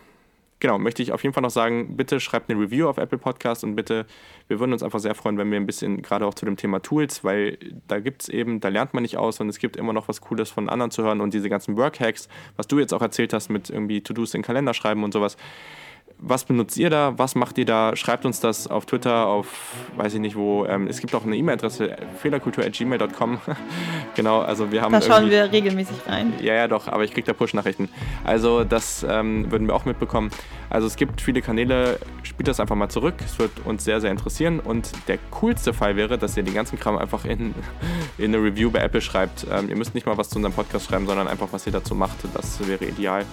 [0.60, 3.64] genau, möchte ich auf jeden Fall noch sagen, bitte schreibt eine Review auf Apple Podcast
[3.64, 4.06] und bitte,
[4.48, 6.80] wir würden uns einfach sehr freuen, wenn wir ein bisschen, gerade auch zu dem Thema
[6.80, 9.92] Tools, weil da gibt es eben, da lernt man nicht aus und es gibt immer
[9.92, 13.02] noch was Cooles von anderen zu hören und diese ganzen Workhacks, was du jetzt auch
[13.02, 15.36] erzählt hast mit irgendwie To-Dos in Kalender schreiben und sowas,
[16.18, 17.18] was benutzt ihr da?
[17.18, 17.94] Was macht ihr da?
[17.94, 20.64] Schreibt uns das auf Twitter, auf weiß ich nicht wo.
[20.64, 23.40] Ähm, es gibt auch eine E-Mail-Adresse, fehlerkultur.gmail.com.
[24.16, 24.92] genau, also wir haben.
[24.92, 26.32] Da schauen wir regelmäßig rein.
[26.40, 27.88] Ja, ja, doch, aber ich kriege da Push-Nachrichten.
[28.24, 30.30] Also, das ähm, würden wir auch mitbekommen.
[30.70, 33.14] Also, es gibt viele Kanäle, spielt das einfach mal zurück.
[33.24, 34.58] Es wird uns sehr, sehr interessieren.
[34.58, 37.54] Und der coolste Fall wäre, dass ihr den ganzen Kram einfach in,
[38.18, 39.46] in eine Review bei Apple schreibt.
[39.50, 41.94] Ähm, ihr müsst nicht mal was zu unserem Podcast schreiben, sondern einfach, was ihr dazu
[41.94, 42.16] macht.
[42.34, 43.24] Das wäre ideal.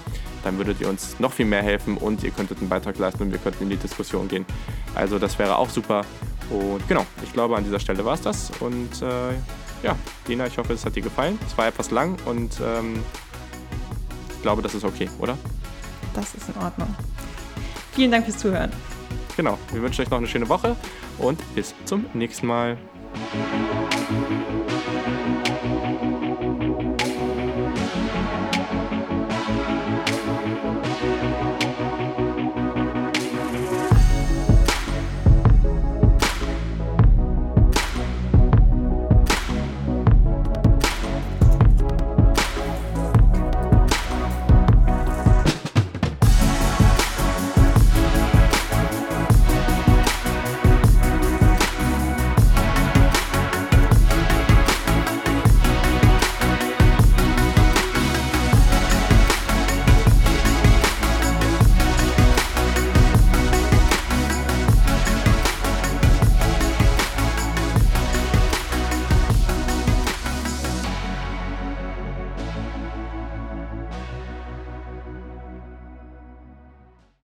[0.43, 3.31] Dann würdet ihr uns noch viel mehr helfen und ihr könntet einen Beitrag leisten und
[3.31, 4.45] wir könnten in die Diskussion gehen.
[4.93, 6.01] Also das wäre auch super.
[6.49, 8.51] Und genau, ich glaube, an dieser Stelle war es das.
[8.59, 9.33] Und äh,
[9.83, 9.95] ja,
[10.27, 11.37] Dina, ich hoffe, es hat dir gefallen.
[11.45, 13.03] Es war etwas lang und ähm,
[14.29, 15.37] ich glaube, das ist okay, oder?
[16.13, 16.93] Das ist in Ordnung.
[17.91, 18.71] Vielen Dank fürs Zuhören.
[19.37, 20.75] Genau, wir wünschen euch noch eine schöne Woche
[21.17, 22.77] und bis zum nächsten Mal.